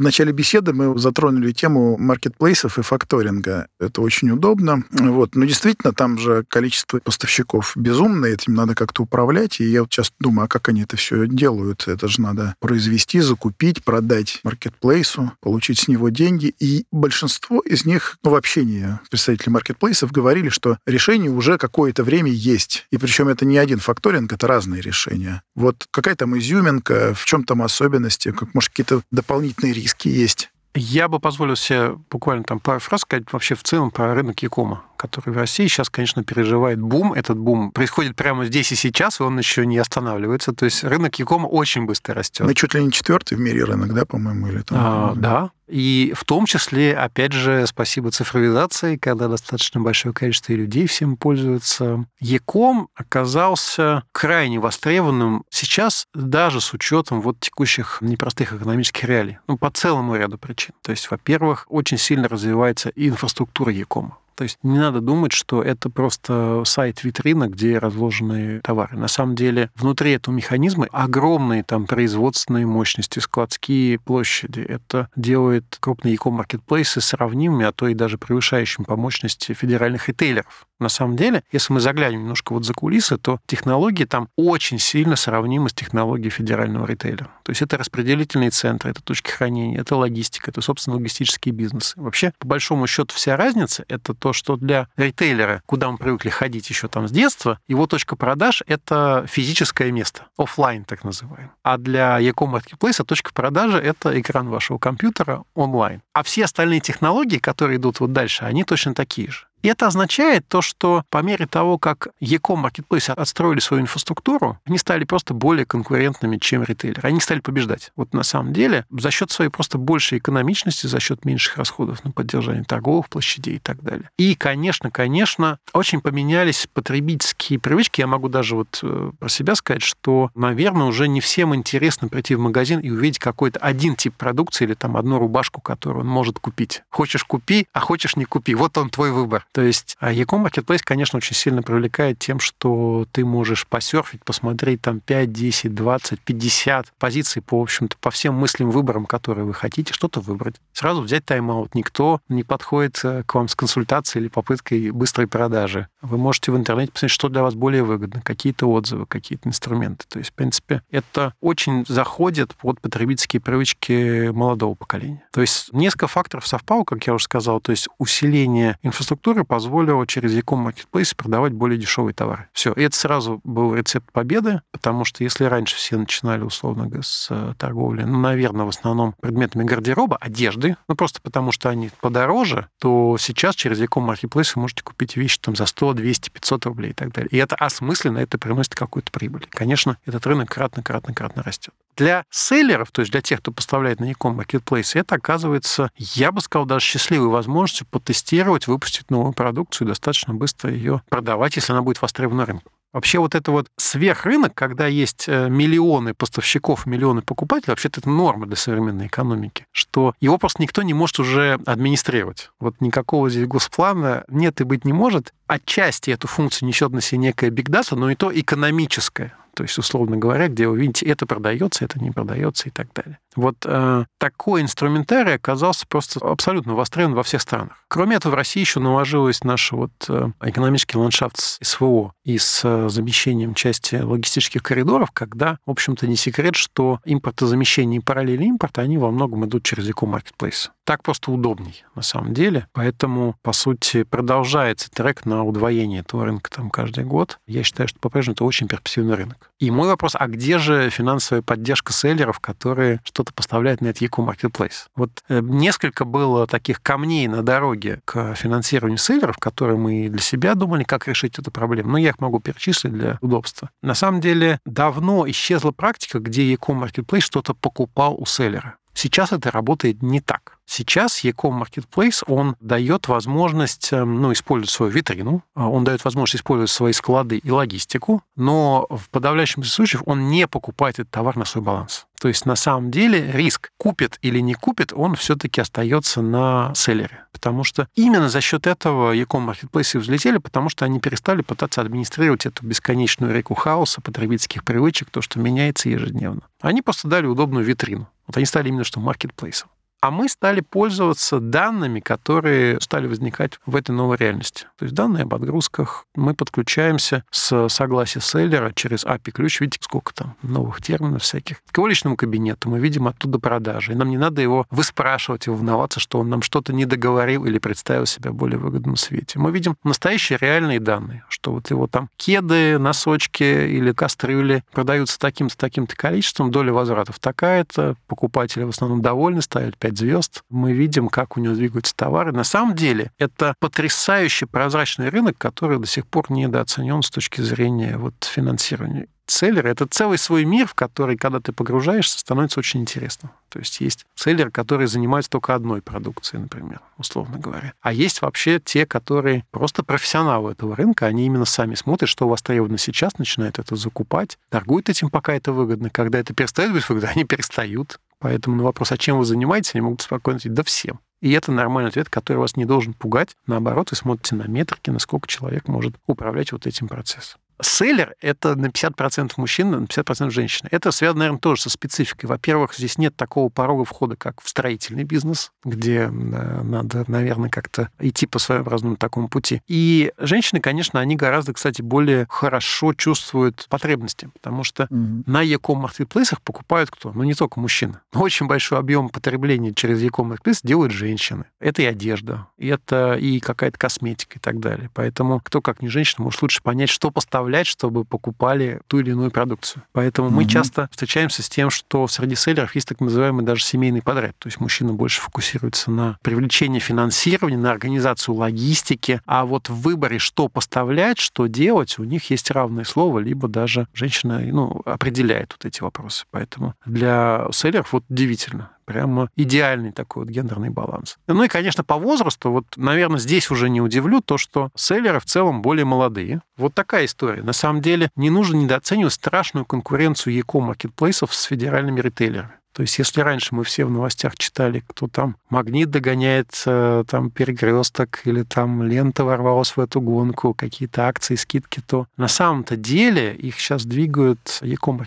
В 0.00 0.02
начале 0.02 0.32
беседы 0.32 0.72
мы 0.72 0.98
затронули 0.98 1.52
тему 1.52 1.98
маркетплейсов 1.98 2.78
и 2.78 2.82
факторинга. 2.82 3.68
Это 3.78 4.00
очень 4.00 4.30
удобно. 4.30 4.82
Вот. 4.92 5.34
Но 5.34 5.44
действительно, 5.44 5.92
там 5.92 6.16
же 6.16 6.42
количество 6.48 7.00
поставщиков 7.00 7.72
безумное, 7.76 8.32
этим 8.32 8.54
надо 8.54 8.74
как-то 8.74 9.02
управлять. 9.02 9.60
И 9.60 9.64
я 9.64 9.82
вот 9.82 9.90
часто 9.90 10.14
думаю, 10.18 10.46
а 10.46 10.48
как 10.48 10.70
они 10.70 10.84
это 10.84 10.96
все 10.96 11.26
делают? 11.26 11.86
Это 11.86 12.08
же 12.08 12.22
надо 12.22 12.54
произвести, 12.60 13.20
закупить, 13.20 13.84
продать 13.84 14.40
маркетплейсу, 14.42 15.32
получить 15.42 15.80
с 15.80 15.86
него 15.86 16.08
деньги. 16.08 16.54
И 16.58 16.86
большинство 16.90 17.60
из 17.60 17.84
них, 17.84 18.16
ну, 18.24 18.30
в 18.30 18.36
общении 18.36 18.98
представителей 19.10 19.52
маркетплейсов 19.52 20.12
говорили, 20.12 20.48
что 20.48 20.78
решение 20.86 21.30
уже 21.30 21.58
какое-то 21.58 22.04
время 22.04 22.30
есть. 22.30 22.86
И 22.90 22.96
причем 22.96 23.28
это 23.28 23.44
не 23.44 23.58
один 23.58 23.80
факторинг, 23.80 24.32
это 24.32 24.46
разные 24.46 24.80
решения. 24.80 25.42
Вот 25.54 25.86
какая 25.90 26.14
там 26.14 26.38
изюминка, 26.38 27.12
в 27.12 27.26
чем 27.26 27.44
там 27.44 27.60
особенности, 27.60 28.32
как, 28.32 28.54
может, 28.54 28.70
какие-то 28.70 29.02
дополнительные 29.10 29.74
риски 29.74 29.89
риски 29.90 30.08
есть. 30.08 30.50
Я 30.74 31.08
бы 31.08 31.18
позволил 31.18 31.56
себе 31.56 31.96
буквально 32.10 32.44
там 32.44 32.60
пару 32.60 32.78
фраз 32.78 33.00
сказать 33.00 33.32
вообще 33.32 33.54
в 33.54 33.62
целом 33.62 33.90
про 33.90 34.14
рынок 34.14 34.40
Якома, 34.42 34.84
который 35.00 35.30
в 35.30 35.36
России 35.36 35.66
сейчас, 35.66 35.88
конечно, 35.88 36.22
переживает 36.22 36.78
бум. 36.78 37.14
Этот 37.14 37.38
бум 37.38 37.72
происходит 37.72 38.16
прямо 38.16 38.44
здесь 38.44 38.70
и 38.70 38.74
сейчас, 38.74 39.18
и 39.18 39.22
он 39.22 39.38
еще 39.38 39.64
не 39.64 39.78
останавливается. 39.78 40.52
То 40.52 40.66
есть 40.66 40.84
рынок 40.84 41.18
Якома 41.18 41.46
очень 41.46 41.86
быстро 41.86 42.14
растет. 42.14 42.46
Мы 42.46 42.54
чуть 42.54 42.74
ли 42.74 42.84
не 42.84 42.92
четвертый 42.92 43.36
в 43.36 43.40
мире 43.40 43.64
рынок, 43.64 43.94
да, 43.94 44.04
по-моему, 44.04 44.48
или 44.48 44.60
там? 44.60 44.78
А, 44.78 45.14
да, 45.14 45.50
и 45.70 46.12
в 46.16 46.24
том 46.24 46.46
числе, 46.46 46.94
опять 46.94 47.32
же, 47.32 47.64
спасибо 47.66 48.10
цифровизации, 48.10 48.96
когда 48.96 49.28
достаточно 49.28 49.80
большое 49.80 50.12
количество 50.12 50.52
людей 50.52 50.86
всем 50.86 51.16
пользуются. 51.16 52.04
Яком 52.18 52.88
оказался 52.94 54.02
крайне 54.12 54.58
востребованным 54.58 55.44
сейчас 55.48 56.08
даже 56.12 56.60
с 56.60 56.74
учетом 56.74 57.20
вот 57.20 57.38
текущих 57.40 57.98
непростых 58.00 58.52
экономических 58.52 59.04
реалий. 59.04 59.38
Ну, 59.46 59.56
по 59.56 59.70
целому 59.70 60.16
ряду 60.16 60.38
причин. 60.38 60.74
То 60.82 60.90
есть, 60.90 61.10
во-первых, 61.10 61.66
очень 61.68 61.98
сильно 61.98 62.28
развивается 62.28 62.90
инфраструктура 62.96 63.72
Якома. 63.72 64.18
То 64.40 64.44
есть 64.44 64.56
не 64.62 64.78
надо 64.78 65.02
думать, 65.02 65.32
что 65.32 65.62
это 65.62 65.90
просто 65.90 66.62
сайт-витрина, 66.64 67.48
где 67.48 67.76
разложены 67.76 68.60
товары. 68.60 68.96
На 68.96 69.06
самом 69.06 69.34
деле 69.34 69.68
внутри 69.74 70.12
этого 70.12 70.34
механизма 70.34 70.86
огромные 70.92 71.62
там 71.62 71.86
производственные 71.86 72.64
мощности, 72.64 73.18
складские 73.18 73.98
площади. 73.98 74.60
Это 74.60 75.10
делает 75.14 75.76
крупные 75.78 76.14
e-com-маркетплейсы 76.14 77.02
сравнимыми, 77.02 77.66
а 77.66 77.72
то 77.72 77.86
и 77.86 77.92
даже 77.92 78.16
превышающими 78.16 78.86
по 78.86 78.96
мощности 78.96 79.52
федеральных 79.52 80.08
ритейлеров. 80.08 80.66
На 80.78 80.88
самом 80.88 81.16
деле, 81.16 81.42
если 81.52 81.74
мы 81.74 81.80
заглянем 81.80 82.20
немножко 82.20 82.54
вот 82.54 82.64
за 82.64 82.72
кулисы, 82.72 83.18
то 83.18 83.40
технологии 83.44 84.04
там 84.06 84.30
очень 84.36 84.78
сильно 84.78 85.16
сравнимы 85.16 85.68
с 85.68 85.74
технологией 85.74 86.30
федерального 86.30 86.86
ритейлера. 86.86 87.28
То 87.50 87.52
есть 87.52 87.62
это 87.62 87.78
распределительные 87.78 88.50
центры, 88.50 88.90
это 88.92 89.02
точки 89.02 89.28
хранения, 89.28 89.80
это 89.80 89.96
логистика, 89.96 90.52
это, 90.52 90.60
собственно, 90.60 90.94
логистические 90.94 91.52
бизнесы. 91.52 92.00
Вообще, 92.00 92.32
по 92.38 92.46
большому 92.46 92.86
счету, 92.86 93.12
вся 93.12 93.36
разница— 93.36 93.84
это 93.88 94.14
то, 94.14 94.30
то, 94.30 94.32
что 94.32 94.54
для 94.54 94.86
ритейлера, 94.96 95.60
куда 95.66 95.90
мы 95.90 95.98
привыкли 95.98 96.28
ходить 96.28 96.70
еще 96.70 96.86
там 96.86 97.08
с 97.08 97.10
детства, 97.10 97.58
его 97.66 97.88
точка 97.88 98.14
продаж— 98.14 98.62
это 98.68 99.26
физическое 99.28 99.90
место, 99.90 100.28
офлайн 100.38 100.84
так 100.84 101.02
называемый. 101.02 101.50
А 101.64 101.76
для 101.76 102.20
e-com 102.20 102.54
marketplace 102.54 103.02
точка 103.04 103.32
продажи— 103.32 103.78
это 103.82 104.20
экран 104.20 104.48
вашего 104.48 104.78
компьютера 104.78 105.42
онлайн. 105.54 106.02
А 106.12 106.22
все 106.22 106.44
остальные 106.44 106.78
технологии, 106.78 107.38
которые 107.38 107.78
идут 107.78 107.98
вот 107.98 108.12
дальше, 108.12 108.44
они 108.44 108.62
точно 108.62 108.94
такие 108.94 109.28
же. 109.28 109.49
И 109.62 109.68
это 109.68 109.86
означает 109.86 110.46
то, 110.48 110.62
что 110.62 111.04
по 111.10 111.18
мере 111.22 111.46
того, 111.46 111.78
как 111.78 112.08
e-com 112.20 112.66
marketplace 112.66 113.12
отстроили 113.12 113.60
свою 113.60 113.82
инфраструктуру, 113.82 114.58
они 114.64 114.78
стали 114.78 115.04
просто 115.04 115.34
более 115.34 115.66
конкурентными, 115.66 116.38
чем 116.38 116.62
ритейлеры. 116.62 117.08
Они 117.08 117.20
стали 117.20 117.40
побеждать. 117.40 117.92
Вот 117.96 118.14
на 118.14 118.22
самом 118.22 118.52
деле 118.52 118.86
за 118.90 119.10
счет 119.10 119.30
своей 119.30 119.50
просто 119.50 119.78
большей 119.78 120.18
экономичности, 120.18 120.86
за 120.86 121.00
счет 121.00 121.24
меньших 121.24 121.56
расходов 121.56 122.04
на 122.04 122.10
поддержание 122.10 122.64
торговых 122.64 123.08
площадей 123.08 123.56
и 123.56 123.58
так 123.58 123.82
далее. 123.82 124.10
И, 124.16 124.34
конечно, 124.34 124.90
конечно, 124.90 125.58
очень 125.72 126.00
поменялись 126.00 126.68
потребительские 126.72 127.58
привычки. 127.58 128.00
Я 128.00 128.06
могу 128.06 128.28
даже 128.28 128.56
вот 128.56 128.80
э, 128.82 129.12
про 129.18 129.28
себя 129.28 129.54
сказать, 129.54 129.82
что, 129.82 130.30
наверное, 130.34 130.86
уже 130.86 131.08
не 131.08 131.20
всем 131.20 131.54
интересно 131.54 132.08
прийти 132.08 132.34
в 132.34 132.40
магазин 132.40 132.80
и 132.80 132.90
увидеть 132.90 133.18
какой-то 133.18 133.60
один 133.60 133.96
тип 133.96 134.14
продукции 134.16 134.64
или 134.64 134.74
там 134.74 134.96
одну 134.96 135.18
рубашку, 135.18 135.60
которую 135.60 136.04
он 136.04 136.10
может 136.10 136.38
купить. 136.38 136.82
Хочешь 136.90 137.24
купи, 137.24 137.66
а 137.72 137.80
хочешь 137.80 138.16
не 138.16 138.24
купи. 138.24 138.54
Вот 138.54 138.76
он 138.78 138.90
твой 138.90 139.10
выбор. 139.10 139.46
То 139.52 139.62
есть 139.62 139.96
e-com 140.00 140.46
marketplace, 140.46 140.80
конечно, 140.84 141.16
очень 141.16 141.34
сильно 141.34 141.62
привлекает 141.62 142.18
тем, 142.18 142.38
что 142.38 143.06
ты 143.12 143.24
можешь 143.24 143.66
посерфить, 143.66 144.24
посмотреть 144.24 144.82
там 144.82 145.00
5, 145.00 145.32
10, 145.32 145.74
20, 145.74 146.20
50 146.20 146.92
позиций 146.98 147.42
по, 147.42 147.58
в 147.58 147.62
общем-то, 147.62 147.96
по 148.00 148.10
всем 148.10 148.34
мыслям 148.34 148.70
выборам, 148.70 149.06
которые 149.06 149.44
вы 149.44 149.54
хотите, 149.54 149.92
что-то 149.92 150.20
выбрать. 150.20 150.56
Сразу 150.72 151.02
взять 151.02 151.24
тайм-аут. 151.24 151.74
Никто 151.74 152.20
не 152.28 152.44
подходит 152.44 153.00
э, 153.04 153.22
к 153.24 153.34
вам 153.34 153.48
с 153.48 153.54
консультацией 153.54 154.22
или 154.22 154.28
попыткой 154.28 154.90
быстрой 154.90 155.26
продажи. 155.26 155.88
Вы 156.02 156.16
можете 156.16 156.52
в 156.52 156.56
интернете 156.56 156.92
посмотреть, 156.92 157.14
что 157.14 157.28
для 157.28 157.42
вас 157.42 157.54
более 157.54 157.82
выгодно, 157.82 158.22
какие-то 158.22 158.66
отзывы, 158.70 159.06
какие-то 159.06 159.48
инструменты. 159.48 160.04
То 160.08 160.18
есть, 160.18 160.30
в 160.30 160.34
принципе, 160.34 160.82
это 160.90 161.34
очень 161.40 161.84
заходит 161.88 162.54
под 162.54 162.80
потребительские 162.80 163.40
привычки 163.40 164.28
молодого 164.28 164.74
поколения. 164.74 165.24
То 165.32 165.40
есть 165.40 165.72
несколько 165.72 166.06
факторов 166.06 166.46
совпало, 166.46 166.84
как 166.84 167.06
я 167.06 167.14
уже 167.14 167.24
сказал. 167.24 167.60
То 167.60 167.72
есть 167.72 167.88
усиление 167.98 168.78
инфраструктуры 168.82 169.39
который 169.40 169.46
позволил 169.46 170.04
через 170.06 170.32
Яком 170.32 170.68
Marketplace 170.68 171.14
продавать 171.16 171.52
более 171.52 171.78
дешевые 171.78 172.14
товары. 172.14 172.48
Все. 172.52 172.72
И 172.72 172.82
это 172.82 172.96
сразу 172.96 173.40
был 173.44 173.74
рецепт 173.74 174.10
победы, 174.12 174.62
потому 174.72 175.04
что 175.04 175.24
если 175.24 175.44
раньше 175.44 175.76
все 175.76 175.96
начинали 175.96 176.42
условно 176.42 176.90
с 177.02 177.28
э, 177.30 177.54
торговли, 177.58 178.02
ну, 178.02 178.18
наверное, 178.18 178.66
в 178.66 178.68
основном 178.68 179.14
предметами 179.20 179.64
гардероба, 179.64 180.16
одежды, 180.20 180.76
ну, 180.88 180.94
просто 180.94 181.20
потому 181.22 181.52
что 181.52 181.68
они 181.68 181.90
подороже, 182.00 182.68
то 182.78 183.16
сейчас 183.18 183.54
через 183.54 183.80
Яком 183.80 184.10
Marketplace 184.10 184.52
вы 184.54 184.62
можете 184.62 184.82
купить 184.82 185.16
вещи 185.16 185.38
там 185.40 185.56
за 185.56 185.66
100, 185.66 185.94
200, 185.94 186.30
500 186.30 186.66
рублей 186.66 186.90
и 186.90 186.94
так 186.94 187.12
далее. 187.12 187.28
И 187.30 187.36
это 187.36 187.56
осмысленно, 187.56 188.18
это 188.18 188.38
приносит 188.38 188.74
какую-то 188.74 189.10
прибыль. 189.10 189.46
Конечно, 189.50 189.96
этот 190.06 190.26
рынок 190.26 190.50
кратно-кратно-кратно 190.50 191.42
растет. 191.42 191.74
Для 191.96 192.24
селлеров, 192.30 192.90
то 192.92 193.00
есть 193.00 193.12
для 193.12 193.20
тех, 193.20 193.40
кто 193.40 193.52
поставляет 193.52 194.00
на 194.00 194.04
Яком 194.04 194.40
Marketplace, 194.40 194.98
это 194.98 195.16
оказывается, 195.16 195.90
я 195.96 196.32
бы 196.32 196.40
сказал, 196.40 196.64
даже 196.64 196.84
счастливой 196.84 197.28
возможностью 197.28 197.86
потестировать, 197.90 198.66
выпустить 198.68 199.10
новую 199.10 199.29
продукцию 199.32 199.88
достаточно 199.88 200.34
быстро 200.34 200.70
ее 200.70 201.02
продавать, 201.08 201.56
если 201.56 201.72
она 201.72 201.82
будет 201.82 202.00
востребована 202.00 202.46
рынком. 202.46 202.72
Вообще 202.92 203.20
вот 203.20 203.36
это 203.36 203.52
вот 203.52 203.68
сверхрынок, 203.76 204.52
когда 204.54 204.88
есть 204.88 205.26
э, 205.28 205.48
миллионы 205.48 206.12
поставщиков, 206.12 206.86
миллионы 206.86 207.22
покупателей, 207.22 207.70
вообще-то 207.70 208.00
это 208.00 208.10
норма 208.10 208.46
для 208.46 208.56
современной 208.56 209.06
экономики, 209.06 209.64
что 209.70 210.14
его 210.20 210.38
просто 210.38 210.60
никто 210.60 210.82
не 210.82 210.92
может 210.92 211.20
уже 211.20 211.60
администрировать. 211.66 212.50
Вот 212.58 212.80
никакого 212.80 213.30
здесь 213.30 213.46
госплана 213.46 214.24
нет 214.28 214.60
и 214.60 214.64
быть 214.64 214.84
не 214.84 214.92
может. 214.92 215.32
Отчасти 215.46 216.10
эту 216.10 216.26
функцию 216.26 216.68
несет 216.68 216.90
на 216.90 217.00
себе 217.00 217.18
некая 217.18 217.50
бигдата, 217.50 217.94
но 217.94 218.10
и 218.10 218.16
то 218.16 218.32
экономическая. 218.36 219.34
То 219.54 219.62
есть, 219.62 219.78
условно 219.78 220.16
говоря, 220.16 220.48
где 220.48 220.68
вы 220.68 220.78
видите, 220.78 221.06
это 221.06 221.26
продается, 221.26 221.84
это 221.84 222.00
не 222.00 222.10
продается 222.10 222.68
и 222.68 222.72
так 222.72 222.92
далее. 222.94 223.18
Вот 223.36 223.56
э, 223.64 224.04
такой 224.18 224.62
инструментарий 224.62 225.34
оказался 225.34 225.86
просто 225.86 226.20
абсолютно 226.20 226.74
востребован 226.74 227.14
во 227.14 227.22
всех 227.22 227.42
странах. 227.42 227.84
Кроме 227.88 228.16
этого, 228.16 228.32
в 228.32 228.34
России 228.36 228.60
еще 228.60 228.80
наложилась 228.80 229.44
наш 229.44 229.72
вот 229.72 229.92
э, 230.08 230.30
экономический 230.42 230.98
ландшафт 230.98 231.38
с 231.38 231.58
СВО 231.62 232.12
и 232.24 232.38
с 232.38 232.62
э, 232.64 232.88
замещением 232.88 233.54
части 233.54 233.96
логистических 233.96 234.62
коридоров, 234.62 235.10
когда, 235.12 235.58
в 235.66 235.70
общем-то, 235.70 236.06
не 236.06 236.16
секрет, 236.16 236.56
что 236.56 237.00
импортозамещение 237.04 238.00
и 238.00 238.02
параллельный 238.02 238.46
импорт, 238.46 238.78
они 238.78 238.98
во 238.98 239.10
многом 239.10 239.46
идут 239.46 239.64
через 239.64 239.86
e-marketplace. 239.86 240.70
Так 240.90 241.04
просто 241.04 241.30
удобней, 241.30 241.84
на 241.94 242.02
самом 242.02 242.34
деле. 242.34 242.66
Поэтому, 242.72 243.36
по 243.42 243.52
сути, 243.52 244.02
продолжается 244.02 244.90
трек 244.90 245.24
на 245.24 245.44
удвоение 245.44 246.00
этого 246.00 246.24
рынка 246.24 246.50
там 246.50 246.68
каждый 246.68 247.04
год. 247.04 247.38
Я 247.46 247.62
считаю, 247.62 247.86
что 247.86 248.00
по-прежнему 248.00 248.34
это 248.34 248.42
очень 248.42 248.66
перспективный 248.66 249.14
рынок. 249.14 249.52
И 249.60 249.70
мой 249.70 249.86
вопрос, 249.86 250.16
а 250.18 250.26
где 250.26 250.58
же 250.58 250.90
финансовая 250.90 251.42
поддержка 251.42 251.92
селлеров, 251.92 252.40
которые 252.40 253.00
что-то 253.04 253.32
поставляют 253.32 253.80
на 253.80 253.86
этот 253.86 254.02
Eco 254.02 254.26
Marketplace? 254.26 254.86
Вот 254.96 255.10
э, 255.28 255.38
несколько 255.40 256.04
было 256.04 256.48
таких 256.48 256.82
камней 256.82 257.28
на 257.28 257.44
дороге 257.44 258.00
к 258.04 258.34
финансированию 258.34 258.98
селлеров, 258.98 259.38
которые 259.38 259.78
мы 259.78 260.08
для 260.08 260.20
себя 260.20 260.56
думали, 260.56 260.82
как 260.82 261.06
решить 261.06 261.38
эту 261.38 261.52
проблему. 261.52 261.92
Но 261.92 261.98
я 261.98 262.08
их 262.08 262.18
могу 262.18 262.40
перечислить 262.40 262.94
для 262.94 263.16
удобства. 263.20 263.70
На 263.80 263.94
самом 263.94 264.20
деле, 264.20 264.58
давно 264.66 265.30
исчезла 265.30 265.70
практика, 265.70 266.18
где 266.18 266.52
Eco 266.52 266.76
Marketplace 266.76 267.20
что-то 267.20 267.54
покупал 267.54 268.16
у 268.20 268.26
селлера. 268.26 268.74
Сейчас 268.94 269.32
это 269.32 269.50
работает 269.50 270.02
не 270.02 270.20
так. 270.20 270.58
Сейчас 270.72 271.24
Ecom 271.24 271.62
Marketplace, 271.62 272.22
он 272.28 272.54
дает 272.60 273.08
возможность 273.08 273.92
эм, 273.92 274.20
ну, 274.20 274.32
использовать 274.32 274.70
свою 274.70 274.92
витрину, 274.92 275.42
а, 275.56 275.68
он 275.68 275.82
дает 275.82 276.04
возможность 276.04 276.42
использовать 276.42 276.70
свои 276.70 276.92
склады 276.92 277.38
и 277.38 277.50
логистику, 277.50 278.22
но 278.36 278.86
в 278.88 279.10
подавляющем 279.10 279.64
случае 279.64 280.02
он 280.06 280.28
не 280.28 280.46
покупает 280.46 281.00
этот 281.00 281.10
товар 281.10 281.36
на 281.36 281.44
свой 281.44 281.64
баланс. 281.64 282.06
То 282.20 282.28
есть 282.28 282.46
на 282.46 282.54
самом 282.54 282.92
деле 282.92 283.32
риск 283.32 283.70
купит 283.78 284.18
или 284.22 284.38
не 284.38 284.54
купит, 284.54 284.92
он 284.94 285.16
все-таки 285.16 285.60
остается 285.60 286.22
на 286.22 286.72
селлере. 286.76 287.24
Потому 287.32 287.64
что 287.64 287.88
именно 287.96 288.28
за 288.28 288.40
счет 288.40 288.68
этого 288.68 289.16
Ecom 289.16 289.50
Marketplace 289.52 289.98
взлетели, 289.98 290.38
потому 290.38 290.68
что 290.68 290.84
они 290.84 291.00
перестали 291.00 291.42
пытаться 291.42 291.80
администрировать 291.80 292.46
эту 292.46 292.64
бесконечную 292.64 293.34
реку 293.34 293.54
хаоса, 293.54 294.00
потребительских 294.02 294.62
привычек, 294.62 295.10
то, 295.10 295.20
что 295.20 295.40
меняется 295.40 295.88
ежедневно. 295.88 296.42
Они 296.60 296.80
просто 296.82 297.08
дали 297.08 297.26
удобную 297.26 297.64
витрину. 297.64 298.08
Вот 298.30 298.36
они 298.36 298.46
стали 298.46 298.68
именно 298.68 298.84
что 298.84 299.00
маркетплейсом 299.00 299.69
а 300.00 300.10
мы 300.10 300.28
стали 300.28 300.60
пользоваться 300.60 301.40
данными, 301.40 302.00
которые 302.00 302.80
стали 302.80 303.06
возникать 303.06 303.60
в 303.66 303.76
этой 303.76 303.92
новой 303.92 304.16
реальности. 304.16 304.66
То 304.78 304.84
есть 304.84 304.94
данные 304.94 305.24
об 305.24 305.34
отгрузках. 305.34 306.06
Мы 306.14 306.34
подключаемся 306.34 307.24
с 307.30 307.68
согласия 307.68 308.20
селлера 308.20 308.72
через 308.74 309.04
API-ключ. 309.04 309.60
Видите, 309.60 309.78
сколько 309.82 310.14
там 310.14 310.36
новых 310.42 310.80
терминов 310.82 311.22
всяких. 311.22 311.62
К 311.70 311.78
его 311.78 311.86
личному 311.86 312.16
кабинету 312.16 312.70
мы 312.70 312.80
видим 312.80 313.08
оттуда 313.08 313.38
продажи. 313.38 313.92
И 313.92 313.94
нам 313.94 314.08
не 314.08 314.18
надо 314.18 314.40
его 314.40 314.66
выспрашивать 314.70 315.46
и 315.46 315.50
волноваться, 315.50 316.00
что 316.00 316.18
он 316.18 316.30
нам 316.30 316.42
что-то 316.42 316.72
не 316.72 316.86
договорил 316.86 317.44
или 317.44 317.58
представил 317.58 318.06
себя 318.06 318.32
более 318.32 318.58
выгодном 318.58 318.96
свете. 318.96 319.38
Мы 319.38 319.52
видим 319.52 319.76
настоящие 319.84 320.38
реальные 320.40 320.80
данные, 320.80 321.24
что 321.28 321.52
вот 321.52 321.70
его 321.70 321.86
там 321.86 322.08
кеды, 322.16 322.78
носочки 322.78 323.42
или 323.42 323.92
кастрюли 323.92 324.64
продаются 324.72 325.18
таким-то, 325.18 325.56
таким-то 325.56 325.94
количеством, 325.94 326.50
доля 326.50 326.72
возвратов 326.72 327.18
такая-то, 327.18 327.96
покупатели 328.06 328.62
в 328.62 328.70
основном 328.70 329.02
довольны, 329.02 329.42
ставят 329.42 329.76
5 329.76 329.89
5 329.90 329.98
звезд, 329.98 330.42
мы 330.48 330.72
видим, 330.72 331.08
как 331.08 331.36
у 331.36 331.40
него 331.40 331.54
двигаются 331.54 331.94
товары. 331.94 332.32
На 332.32 332.44
самом 332.44 332.74
деле 332.74 333.10
это 333.18 333.54
потрясающий 333.58 334.46
прозрачный 334.46 335.08
рынок, 335.08 335.36
который 335.38 335.78
до 335.78 335.86
сих 335.86 336.06
пор 336.06 336.30
недооценен 336.30 337.02
с 337.02 337.10
точки 337.10 337.40
зрения 337.40 337.96
вот, 337.96 338.14
финансирования 338.24 339.08
селлеры— 339.30 339.68
это 339.70 339.86
целый 339.86 340.18
свой 340.18 340.44
мир, 340.44 340.66
в 340.66 340.74
который, 340.74 341.16
когда 341.16 341.40
ты 341.40 341.52
погружаешься, 341.52 342.18
становится 342.18 342.60
очень 342.60 342.80
интересно. 342.80 343.30
То 343.48 343.58
есть 343.58 343.80
есть 343.80 344.06
селлеры, 344.14 344.50
которые 344.50 344.88
занимаются 344.88 345.30
только 345.30 345.54
одной 345.54 345.82
продукцией, 345.82 346.42
например, 346.42 346.80
условно 346.98 347.38
говоря. 347.38 347.72
А 347.80 347.92
есть 347.92 348.22
вообще 348.22 348.60
те, 348.60 348.86
которые 348.86 349.44
просто 349.50 349.82
профессионалы 349.82 350.52
этого 350.52 350.76
рынка, 350.76 351.06
они 351.06 351.26
именно 351.26 351.44
сами 351.44 351.74
смотрят, 351.74 352.08
что 352.08 352.28
востребовано 352.28 352.78
сейчас, 352.78 353.18
начинают 353.18 353.58
это 353.58 353.76
закупать, 353.76 354.38
торгуют 354.48 354.88
этим, 354.88 355.10
пока 355.10 355.34
это 355.34 355.52
выгодно. 355.52 355.90
Когда 355.90 356.18
это 356.18 356.34
перестает 356.34 356.72
быть 356.72 356.88
выгодно, 356.88 357.10
они 357.14 357.24
перестают. 357.24 357.98
Поэтому 358.18 358.56
на 358.56 358.64
вопрос, 358.64 358.92
а 358.92 358.98
чем 358.98 359.18
вы 359.18 359.24
занимаетесь, 359.24 359.74
они 359.74 359.82
могут 359.82 360.02
спокойно 360.02 360.36
ответить, 360.36 360.54
да 360.54 360.62
всем. 360.62 361.00
И 361.20 361.32
это 361.32 361.52
нормальный 361.52 361.90
ответ, 361.90 362.08
который 362.08 362.38
вас 362.38 362.56
не 362.56 362.64
должен 362.64 362.94
пугать. 362.94 363.36
Наоборот, 363.46 363.90
вы 363.90 363.96
смотрите 363.96 364.36
на 364.36 364.44
метрики, 364.44 364.90
насколько 364.90 365.28
человек 365.28 365.68
может 365.68 365.94
управлять 366.06 366.52
вот 366.52 366.66
этим 366.66 366.88
процессом. 366.88 367.40
Селлер— 367.62 368.14
это 368.20 368.54
на 368.56 368.66
50% 368.66 369.32
мужчин, 369.36 369.70
на 369.70 369.84
50% 369.84 370.30
женщин. 370.30 370.68
Это 370.70 370.90
связано, 370.90 371.20
наверное, 371.20 371.40
тоже 371.40 371.62
со 371.62 371.70
спецификой. 371.70 372.28
Во-первых, 372.28 372.74
здесь 372.74 372.98
нет 372.98 373.16
такого 373.16 373.48
порога 373.48 373.84
входа, 373.84 374.16
как 374.16 374.40
в 374.40 374.48
строительный 374.48 375.04
бизнес, 375.04 375.52
где 375.64 376.08
надо, 376.08 377.04
наверное, 377.08 377.50
как-то 377.50 377.90
идти 377.98 378.26
по 378.26 378.38
своеобразному 378.38 378.96
такому 378.96 379.28
пути. 379.28 379.62
И 379.68 380.12
женщины, 380.18 380.60
конечно, 380.60 381.00
они 381.00 381.16
гораздо, 381.16 381.52
кстати, 381.52 381.82
более 381.82 382.26
хорошо 382.28 382.94
чувствуют 382.94 383.66
потребности, 383.68 384.30
потому 384.34 384.64
что 384.64 384.84
mm-hmm. 384.84 385.22
на 385.26 385.42
e-com 385.42 385.78
маркетплейсах 385.78 386.40
покупают 386.42 386.90
кто? 386.90 387.12
Ну, 387.12 387.24
не 387.24 387.34
только 387.34 387.60
мужчины. 387.60 388.00
Но 388.12 388.22
очень 388.22 388.46
большой 388.46 388.78
объем 388.78 389.08
потребления 389.08 389.72
через 389.74 390.02
e-com 390.02 390.28
маркетплейс 390.28 390.62
делают 390.62 390.92
женщины. 390.92 391.44
Это 391.60 391.82
и 391.82 391.86
одежда, 391.86 392.46
это 392.58 393.14
и 393.14 393.40
какая-то 393.40 393.78
косметика 393.78 394.38
и 394.38 394.40
так 394.40 394.60
далее. 394.60 394.90
Поэтому 394.94 395.40
кто, 395.40 395.60
как 395.60 395.82
не 395.82 395.88
женщина, 395.88 396.24
может 396.24 396.42
лучше 396.42 396.62
понять, 396.62 396.88
что 396.90 397.10
поставлять, 397.50 397.66
чтобы 397.66 398.04
покупали 398.04 398.80
ту 398.86 399.00
или 399.00 399.10
иную 399.10 399.30
продукцию. 399.30 399.82
Поэтому 399.92 400.28
mm-hmm. 400.28 400.32
мы 400.32 400.44
часто 400.46 400.88
встречаемся 400.92 401.42
с 401.42 401.48
тем, 401.48 401.70
что 401.70 402.06
среди 402.06 402.34
селлеров 402.34 402.74
есть 402.74 402.88
так 402.88 403.00
называемый 403.00 403.44
даже 403.44 403.64
семейный 403.64 404.02
подряд. 404.02 404.36
То 404.38 404.46
есть 404.46 404.60
мужчина 404.60 404.92
больше 404.92 405.20
фокусируется 405.20 405.90
на 405.90 406.16
привлечении 406.22 406.78
финансирования, 406.78 407.56
на 407.56 407.70
организацию 407.70 408.34
логистики, 408.34 409.20
а 409.26 409.44
вот 409.44 409.68
в 409.68 409.80
выборе, 409.80 410.18
что 410.18 410.48
поставлять, 410.48 411.18
что 411.18 411.46
делать, 411.46 411.98
у 411.98 412.04
них 412.04 412.30
есть 412.30 412.50
равное 412.50 412.84
слово, 412.84 413.18
либо 413.18 413.48
даже 413.48 413.88
женщина 413.94 414.40
ну, 414.40 414.82
определяет 414.84 415.56
вот 415.58 415.66
эти 415.66 415.82
вопросы. 415.82 416.24
Поэтому 416.30 416.74
для 416.86 417.46
селлеров 417.52 417.92
вот 417.92 418.04
удивительно 418.08 418.70
прямо 418.90 419.28
идеальный 419.36 419.92
такой 419.92 420.24
вот 420.24 420.32
гендерный 420.32 420.70
баланс. 420.70 421.16
Ну 421.28 421.44
и, 421.44 421.48
конечно, 421.48 421.84
по 421.84 421.94
возрасту, 421.94 422.50
вот, 422.50 422.64
наверное, 422.74 423.20
здесь 423.20 423.48
уже 423.52 423.70
не 423.70 423.80
удивлю 423.80 424.20
то, 424.20 424.36
что 424.36 424.70
селлеры 424.74 425.20
в 425.20 425.26
целом 425.26 425.62
более 425.62 425.84
молодые. 425.84 426.42
Вот 426.56 426.74
такая 426.74 427.04
история. 427.04 427.44
На 427.44 427.52
самом 427.52 427.82
деле 427.82 428.10
не 428.16 428.30
нужно 428.30 428.56
недооценивать 428.56 429.12
страшную 429.12 429.64
конкуренцию 429.64 430.34
e-com 430.34 430.64
маркетплейсов 430.64 431.32
с 431.32 431.44
федеральными 431.44 432.00
ритейлерами. 432.00 432.50
То 432.72 432.82
есть, 432.82 432.98
если 432.98 433.20
раньше 433.20 433.54
мы 433.54 433.62
все 433.62 433.84
в 433.84 433.90
новостях 433.92 434.36
читали, 434.36 434.82
кто 434.88 435.06
там 435.06 435.36
магнит 435.50 435.90
догоняет 435.90 436.50
там 436.64 437.30
перекресток 437.30 438.22
или 438.24 438.42
там 438.42 438.82
лента 438.82 439.24
ворвалась 439.24 439.76
в 439.76 439.80
эту 439.80 440.00
гонку, 440.00 440.52
какие-то 440.54 441.06
акции, 441.06 441.36
скидки, 441.36 441.80
то 441.86 442.06
на 442.16 442.26
самом-то 442.26 442.76
деле 442.76 443.34
их 443.34 443.60
сейчас 443.60 443.84
двигают 443.84 444.58
e-com 444.62 445.00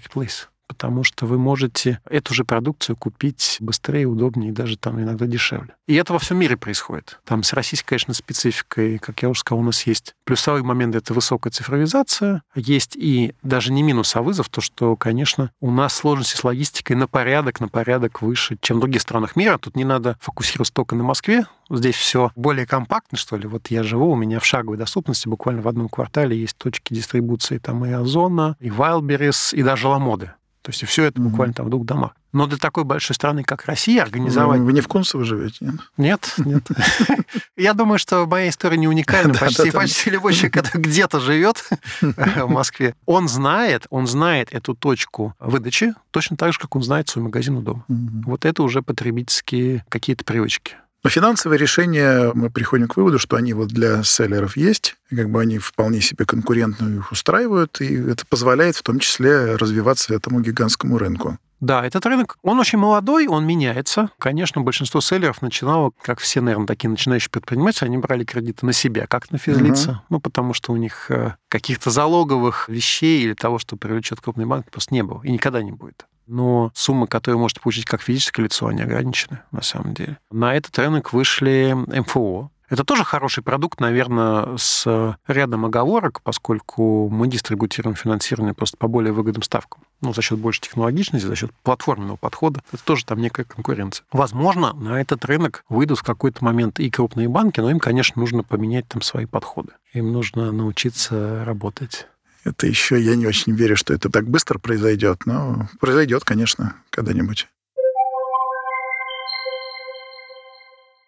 потому 0.67 1.03
что 1.03 1.25
вы 1.25 1.37
можете 1.37 1.99
эту 2.09 2.33
же 2.33 2.45
продукцию 2.45 2.95
купить 2.95 3.57
быстрее, 3.59 4.05
удобнее 4.05 4.51
и 4.51 4.53
даже 4.53 4.77
там 4.77 4.99
иногда 5.01 5.25
дешевле. 5.25 5.75
И 5.87 5.95
это 5.95 6.13
во 6.13 6.19
всем 6.19 6.37
мире 6.37 6.57
происходит. 6.57 7.19
Там 7.25 7.43
с 7.43 7.53
российской, 7.53 7.89
конечно, 7.89 8.13
спецификой, 8.13 8.97
как 8.99 9.21
я 9.21 9.29
уже 9.29 9.41
сказал, 9.41 9.61
у 9.61 9.65
нас 9.65 9.85
есть 9.85 10.15
плюсовой 10.23 10.63
момент— 10.63 10.95
это 10.95 11.13
высокая 11.13 11.51
цифровизация. 11.51 12.43
Есть 12.55 12.95
и 12.95 13.33
даже 13.43 13.71
не 13.71 13.83
минус, 13.83 14.15
а 14.15 14.21
вызов, 14.21 14.49
то, 14.49 14.61
что, 14.61 14.95
конечно, 14.95 15.51
у 15.59 15.71
нас 15.71 15.93
сложности 15.93 16.35
с 16.35 16.43
логистикой 16.43 16.95
на 16.95 17.07
порядок, 17.07 17.59
на 17.59 17.67
порядок 17.67 18.21
выше, 18.21 18.57
чем 18.61 18.77
в 18.77 18.79
других 18.79 19.01
странах 19.01 19.35
мира. 19.35 19.57
Тут 19.57 19.75
не 19.75 19.83
надо 19.85 20.17
фокусироваться 20.21 20.73
только 20.73 20.95
на 20.95 21.03
Москве. 21.03 21.45
Здесь 21.69 21.95
все 21.95 22.31
более 22.35 22.65
компактно, 22.65 23.17
что 23.17 23.35
ли. 23.37 23.47
Вот 23.47 23.67
я 23.67 23.83
живу, 23.83 24.11
у 24.11 24.15
меня 24.15 24.39
в 24.39 24.45
шаговой 24.45 24.77
доступности 24.77 25.27
буквально 25.27 25.61
в 25.61 25.67
одном 25.67 25.89
квартале 25.89 26.37
есть 26.37 26.57
точки 26.57 26.93
дистрибуции 26.93 27.57
там 27.57 27.85
и 27.85 27.91
Озона, 27.91 28.55
и 28.59 28.69
Wildberries, 28.69 29.55
и 29.55 29.63
даже 29.63 29.87
Ламоды. 29.87 30.33
То 30.63 30.71
есть 30.71 30.83
все 30.85 31.03
это 31.03 31.21
буквально 31.21 31.53
там 31.53 31.65
в 31.65 31.69
двух 31.69 31.85
домах. 31.85 32.15
Но 32.31 32.47
для 32.47 32.57
такой 32.57 32.85
большой 32.85 33.15
страны, 33.15 33.43
как 33.43 33.65
Россия, 33.65 34.01
организовать... 34.01 34.61
Вы, 34.61 34.71
не 34.73 34.79
в 34.79 34.87
Кунцево 34.87 35.23
живете, 35.25 35.57
нет? 35.61 35.75
Нет, 35.97 36.33
нет. 36.37 36.67
Я 37.57 37.73
думаю, 37.73 37.99
что 37.99 38.25
моя 38.25 38.49
история 38.49 38.77
не 38.77 38.87
уникальна. 38.87 39.33
Почти, 39.35 39.71
почти 39.71 40.09
любой 40.09 40.33
человек, 40.33 40.53
который 40.53 40.81
где-то 40.81 41.19
живет 41.19 41.69
в 42.01 42.47
Москве, 42.47 42.95
он 43.05 43.27
знает, 43.27 43.85
он 43.89 44.07
знает 44.07 44.47
эту 44.51 44.73
точку 44.73 45.35
выдачи 45.39 45.93
точно 46.11 46.37
так 46.37 46.53
же, 46.53 46.59
как 46.59 46.75
он 46.75 46.81
знает 46.81 47.09
свой 47.09 47.25
магазин 47.25 47.57
у 47.57 47.61
дома. 47.61 47.83
Вот 47.87 48.45
это 48.45 48.63
уже 48.63 48.81
потребительские 48.81 49.85
какие-то 49.89 50.23
привычки. 50.23 50.77
Но 51.03 51.09
финансовые 51.09 51.59
решения, 51.59 52.31
мы 52.33 52.49
приходим 52.49 52.87
к 52.87 52.95
выводу, 52.95 53.19
что 53.19 53.35
они 53.35 53.53
вот 53.53 53.67
для 53.67 54.03
селлеров 54.03 54.55
есть, 54.55 54.95
и 55.09 55.17
как 55.17 55.29
бы 55.29 55.41
они 55.41 55.57
вполне 55.57 55.99
себе 55.99 56.25
конкурентно 56.25 56.99
их 56.99 57.11
устраивают, 57.11 57.81
и 57.81 57.93
это 57.93 58.25
позволяет 58.25 58.77
в 58.77 58.83
том 58.83 58.99
числе 58.99 59.55
развиваться 59.57 60.13
этому 60.13 60.39
гигантскому 60.39 60.97
рынку. 60.97 61.37
Да, 61.59 61.85
этот 61.85 62.05
рынок, 62.05 62.37
он 62.41 62.59
очень 62.59 62.77
молодой, 62.77 63.27
он 63.27 63.45
меняется. 63.45 64.09
Конечно, 64.17 64.61
большинство 64.61 65.01
селлеров 65.01 65.41
начинало, 65.41 65.91
как 66.01 66.19
все, 66.19 66.41
наверное, 66.41 66.67
такие 66.67 66.89
начинающие 66.89 67.29
предприниматели, 67.29 67.85
они 67.85 67.97
брали 67.97 68.23
кредиты 68.23 68.65
на 68.65 68.73
себя, 68.73 69.05
как 69.07 69.31
на 69.31 69.37
физлица, 69.37 69.91
угу. 69.91 69.99
ну, 70.09 70.19
потому 70.19 70.53
что 70.53 70.73
у 70.73 70.77
них 70.77 71.09
э, 71.09 71.35
каких-то 71.49 71.89
залоговых 71.89 72.67
вещей 72.67 73.23
или 73.23 73.33
того, 73.33 73.59
что 73.59 73.77
привлечет 73.77 74.19
крупный 74.19 74.45
банк, 74.45 74.69
просто 74.71 74.93
не 74.93 75.03
было 75.03 75.21
и 75.23 75.31
никогда 75.31 75.61
не 75.61 75.71
будет 75.71 76.05
но 76.27 76.71
суммы, 76.73 77.07
которые 77.07 77.39
можете 77.39 77.61
получить 77.61 77.85
как 77.85 78.01
физическое 78.01 78.43
лицо, 78.43 78.67
они 78.67 78.81
ограничены 78.81 79.39
на 79.51 79.61
самом 79.61 79.93
деле. 79.93 80.17
На 80.31 80.55
этот 80.55 80.77
рынок 80.77 81.13
вышли 81.13 81.73
МФО, 81.73 82.51
это 82.73 82.83
тоже 82.83 83.03
хороший 83.03 83.43
продукт, 83.43 83.79
наверное, 83.79 84.57
с 84.57 85.15
рядом 85.27 85.65
оговорок, 85.65 86.21
поскольку 86.23 87.07
мы 87.07 87.27
дистрибутируем 87.27 87.95
финансирование 87.95 88.55
просто 88.55 88.77
по 88.77 88.87
более 88.87 89.13
выгодным 89.13 89.43
ставкам. 89.43 89.83
Ну, 90.01 90.11
за 90.11 90.23
счет 90.23 90.39
большей 90.39 90.61
технологичности, 90.61 91.27
за 91.27 91.35
счет 91.35 91.51
платформенного 91.61 92.15
подхода. 92.15 92.63
Это 92.71 92.83
тоже 92.83 93.05
там 93.05 93.19
некая 93.19 93.43
конкуренция. 93.43 94.07
Возможно, 94.11 94.73
на 94.73 94.99
этот 94.99 95.23
рынок 95.25 95.63
выйдут 95.69 95.99
в 95.99 96.03
какой-то 96.03 96.43
момент 96.43 96.79
и 96.79 96.89
крупные 96.89 97.29
банки, 97.29 97.59
но 97.59 97.69
им, 97.69 97.79
конечно, 97.79 98.19
нужно 98.19 98.41
поменять 98.41 98.87
там 98.87 99.03
свои 99.03 99.27
подходы. 99.27 99.73
Им 99.93 100.11
нужно 100.11 100.51
научиться 100.51 101.45
работать 101.45 102.07
это 102.43 102.67
еще 102.67 102.99
я 102.99 103.15
не 103.15 103.27
очень 103.27 103.53
верю, 103.53 103.75
что 103.75 103.93
это 103.93 104.09
так 104.09 104.27
быстро 104.29 104.59
произойдет, 104.59 105.25
но 105.25 105.69
произойдет, 105.79 106.23
конечно, 106.23 106.75
когда-нибудь. 106.89 107.47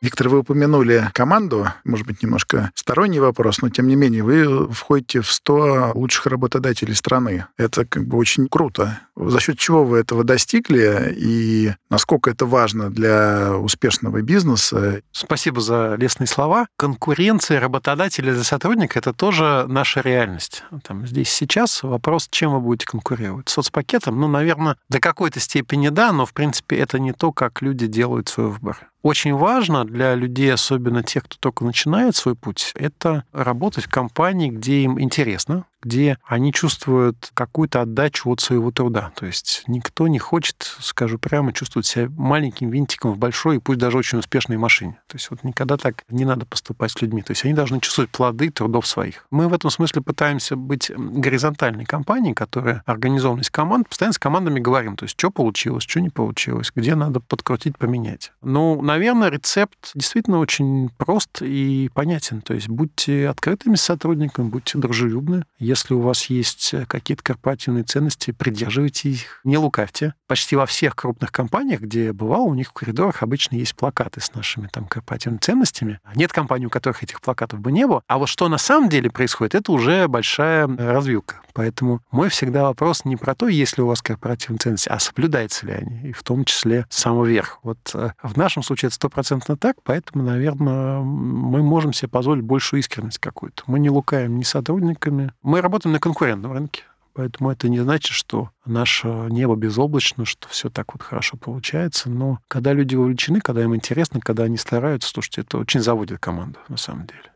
Виктор, 0.06 0.30
вы 0.30 0.40
упомянули 0.42 1.10
команду, 1.14 1.68
может 1.84 2.06
быть, 2.06 2.22
немножко 2.22 2.70
сторонний 2.76 3.18
вопрос, 3.18 3.64
но 3.64 3.70
тем 3.70 3.88
не 3.88 3.96
менее 3.96 4.22
вы 4.22 4.72
входите 4.72 5.22
в 5.22 5.32
100 5.32 5.94
лучших 5.96 6.28
работодателей 6.28 6.94
страны. 6.94 7.48
Это 7.58 7.86
как 7.86 8.06
бы 8.06 8.16
очень 8.20 8.48
круто. 8.48 9.00
За 9.16 9.40
счет 9.40 9.58
чего 9.58 9.84
вы 9.84 9.98
этого 9.98 10.24
достигли 10.24 11.12
и 11.18 11.74
насколько 11.90 12.30
это 12.30 12.46
важно 12.46 12.92
для 12.92 13.58
успешного 13.58 14.22
бизнеса? 14.22 15.02
Спасибо 15.12 15.60
за 15.60 15.96
лестные 15.96 16.28
слова. 16.28 16.68
Конкуренция 16.78 17.60
работодателя 17.60 18.36
за 18.36 18.44
сотрудника– 18.44 19.00
это 19.00 19.12
тоже 19.12 19.66
наша 19.68 20.02
реальность. 20.02 20.66
Там, 20.84 21.08
здесь 21.08 21.32
сейчас 21.32 21.82
вопрос, 21.82 22.28
чем 22.30 22.52
вы 22.52 22.60
будете 22.60 22.86
конкурировать. 22.86 23.50
Соцпакетом? 23.50 24.20
Ну, 24.20 24.28
наверное, 24.28 24.78
до 24.88 25.00
какой-то 25.00 25.40
степени 25.40 25.90
да, 25.90 26.12
но, 26.12 26.28
в 26.28 26.34
принципе, 26.34 26.78
это 26.78 27.00
не 27.00 27.12
то, 27.12 27.32
как 27.32 27.64
люди 27.64 27.88
делают 27.88 28.30
свой 28.30 28.50
выбор 28.50 28.92
очень 29.06 29.36
важно 29.36 29.86
для 29.86 30.16
людей, 30.16 30.52
особенно 30.52 31.04
тех, 31.04 31.26
кто 31.26 31.38
только 31.40 31.64
начинает 31.64 32.16
свой 32.16 32.34
путь, 32.34 32.72
это 32.74 33.24
работать 33.32 33.86
в 33.86 33.90
компании, 33.90 34.50
где 34.50 34.80
им 34.80 35.00
интересно, 35.00 35.66
где 35.86 36.18
они 36.26 36.52
чувствуют 36.52 37.30
какую-то 37.34 37.82
отдачу 37.82 38.30
от 38.32 38.42
своего 38.42 38.72
труда. 38.72 39.12
То 39.16 39.28
есть 39.28 39.64
никто 39.68 40.08
не 40.08 40.18
хочет, 40.18 40.76
скажу 40.80 41.20
прямо, 41.20 41.54
чувствовать 41.54 41.86
себя 41.86 42.10
маленьким 42.18 42.72
винтиком 42.72 43.14
в 43.14 43.18
большой, 43.18 43.62
пусть 43.62 43.80
даже 43.80 43.98
очень 43.98 44.18
успешной 44.18 44.58
машине. 44.58 45.00
То 45.08 45.16
есть 45.16 45.30
вот 45.30 45.44
никогда 45.44 45.78
так 45.78 46.04
не 46.10 46.26
надо 46.26 46.46
поступать 46.46 46.92
с 46.92 47.02
людьми. 47.02 47.22
То 47.22 47.32
есть 47.32 47.46
они 47.46 47.54
должны 47.54 47.80
чувствовать 47.80 48.10
плоды 48.10 48.50
трудов 48.50 48.88
своих. 48.88 49.28
Мы 49.30 49.48
в 49.48 49.54
этом 49.54 49.70
смысле 49.70 50.02
пытаемся 50.02 50.56
быть 50.56 50.92
горизонтальной 50.96 51.86
компанией, 51.86 52.34
которая 52.34 52.82
организована 52.88 53.42
из 53.42 53.52
команд. 53.52 53.88
Постоянно 53.88 54.14
с 54.14 54.20
командами 54.20 54.60
говорим, 54.60 54.96
то 54.96 55.06
есть 55.06 55.18
что 55.18 55.30
получилось, 55.30 55.84
что 55.84 56.02
не 56.02 56.10
получилось, 56.10 56.72
где 56.76 56.96
надо 56.96 57.20
подкрутить, 57.20 57.78
поменять. 57.78 58.32
Ну, 58.42 58.82
наверное, 58.82 59.30
рецепт 59.30 59.92
действительно 59.94 60.40
очень 60.40 60.90
прост 60.98 61.44
и 61.44 61.92
понятен. 61.94 62.42
То 62.42 62.56
есть 62.56 62.70
будьте 62.70 63.30
открытыми 63.30 63.76
с 63.76 63.84
сотрудниками, 63.84 64.50
будьте 64.50 64.80
дружелюбны. 64.80 65.46
У 65.94 66.00
вас 66.00 66.26
есть 66.26 66.74
э, 66.74 66.86
какие-то 66.86 67.24
корпоративные 67.24 67.84
ценности, 67.84 68.32
придерживайте 68.32 69.10
их, 69.10 69.42
не 69.44 69.58
лукавьте. 69.58 70.14
Почти 70.28 70.56
во 70.56 70.66
всех 70.66 70.96
крупных 70.96 71.32
компаниях, 71.32 71.82
где 71.82 72.06
я 72.06 72.14
бывал, 72.14 72.46
у 72.46 72.54
них 72.54 72.70
в 72.70 72.74
коридорах 72.74 73.24
обычно 73.24 73.56
есть 73.56 73.76
плакаты 73.76 74.22
с 74.22 74.34
нашими 74.34 74.68
там 74.68 74.88
корпоративными 74.88 75.40
ценностями. 75.40 76.00
Нет 76.16 76.32
компаний, 76.32 76.68
у 76.68 76.70
которых 76.70 77.04
этих 77.04 77.22
плакатов 77.22 77.60
бы 77.60 77.72
не 77.72 77.88
было. 77.88 78.02
А 78.08 78.18
вот 78.18 78.30
что 78.30 78.48
на 78.48 78.58
самом 78.58 78.90
деле 78.90 79.10
происходит, 79.10 79.56
это 79.56 79.72
уже 79.72 80.08
большая 80.08 80.68
э, 80.68 80.92
развилка. 80.92 81.42
Поэтому 81.56 82.02
мой 82.12 82.28
всегда 82.28 82.64
вопрос 82.64 83.06
не 83.06 83.16
про 83.16 83.34
то, 83.34 83.48
есть 83.48 83.78
ли 83.78 83.84
у 83.84 83.88
вас 83.88 84.02
корпоративные 84.02 84.60
ценности, 84.60 84.90
а 84.90 85.00
соблюдаются 85.00 85.66
ли 85.66 85.72
они, 85.72 86.10
и 86.10 86.12
в 86.12 86.22
том 86.22 86.44
числе 86.44 86.86
с 86.90 86.98
самого 86.98 87.26
верха. 87.26 87.60
Вот 87.64 87.80
э, 87.94 88.12
в 88.22 88.36
нашем 88.36 88.62
случае 88.62 88.88
это 88.88 88.96
стопроцентно 88.96 89.56
так, 89.56 89.78
поэтому, 89.82 90.26
наверное, 90.26 91.00
мы 91.00 91.64
можем 91.64 91.94
себе 91.94 92.10
позволить 92.10 92.44
большую 92.44 92.82
искренность 92.82 93.20
какую-то. 93.20 93.64
Мы 93.68 93.80
не 93.80 93.90
лукаем 93.90 94.38
ни 94.38 94.44
сотрудниками, 94.44 95.32
мы 95.42 95.62
работаем 95.62 95.94
на 95.94 96.02
конкурентном 96.02 96.52
рынке. 96.52 96.84
Поэтому 97.14 97.50
это 97.50 97.70
не 97.70 97.80
значит, 97.80 98.12
что 98.12 98.50
наше 98.66 99.08
небо 99.08 99.56
безоблачно, 99.56 100.26
что 100.26 100.50
все 100.50 100.70
так 100.70 100.94
вот 100.94 101.02
хорошо 101.02 101.38
получается. 101.38 102.10
Но 102.10 102.40
когда 102.50 102.74
люди 102.74 102.96
вовлечены, 102.96 103.40
когда 103.40 103.64
им 103.64 103.74
интересно, 103.74 104.20
когда 104.20 104.44
они 104.44 104.58
стараются, 104.58 105.10
слушайте, 105.10 105.42
это 105.42 105.58
очень 105.58 105.80
заводит 105.80 106.20
команду 106.20 106.60
на 106.68 106.76
самом 106.76 107.08
деле. 107.08 107.32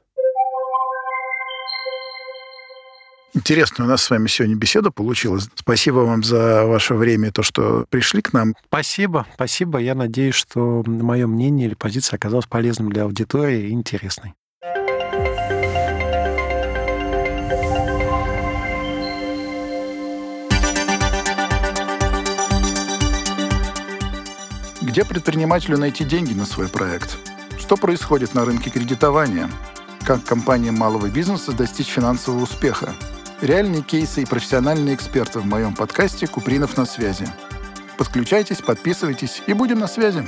Интересно, 3.39 3.85
у 3.85 3.87
нас 3.87 4.03
с 4.03 4.09
вами 4.09 4.27
сегодня 4.27 4.57
беседа 4.57 4.91
получилась. 4.91 5.47
Спасибо 5.55 5.99
вам 5.99 6.23
за 6.23 6.65
ваше 6.65 6.93
время, 6.93 7.31
то, 7.31 7.41
что 7.41 7.85
пришли 7.89 8.21
к 8.21 8.33
нам. 8.33 8.53
Спасибо, 8.67 9.25
спасибо. 9.35 9.79
Я 9.79 9.95
надеюсь, 9.95 10.35
что 10.35 10.83
мое 10.85 11.25
мнение 11.25 11.67
или 11.67 11.73
позиция 11.73 12.17
оказалась 12.17 12.47
полезным 12.47 12.91
для 12.91 13.03
аудитории 13.03 13.69
и 13.69 13.71
интересной. 13.71 14.33
Где 24.81 25.05
предпринимателю 25.05 25.77
найти 25.77 26.03
деньги 26.03 26.33
на 26.33 26.45
свой 26.45 26.67
проект? 26.67 27.17
Что 27.57 27.77
происходит 27.77 28.33
на 28.33 28.43
рынке 28.43 28.69
кредитования? 28.69 29.49
Как 30.03 30.25
компаниям 30.25 30.75
малого 30.75 31.07
бизнеса 31.07 31.53
достичь 31.53 31.87
финансового 31.87 32.43
успеха? 32.43 32.93
Реальные 33.41 33.83
кейсы 33.83 34.23
и 34.23 34.25
профессиональные 34.25 34.95
эксперты 34.95 35.39
в 35.39 35.45
моем 35.45 35.73
подкасте 35.73 36.27
«Купринов 36.27 36.75
на 36.75 36.85
связи». 36.85 37.25
Подключайтесь, 37.97 38.57
подписывайтесь 38.57 39.41
и 39.47 39.53
будем 39.53 39.79
на 39.79 39.87
связи. 39.87 40.27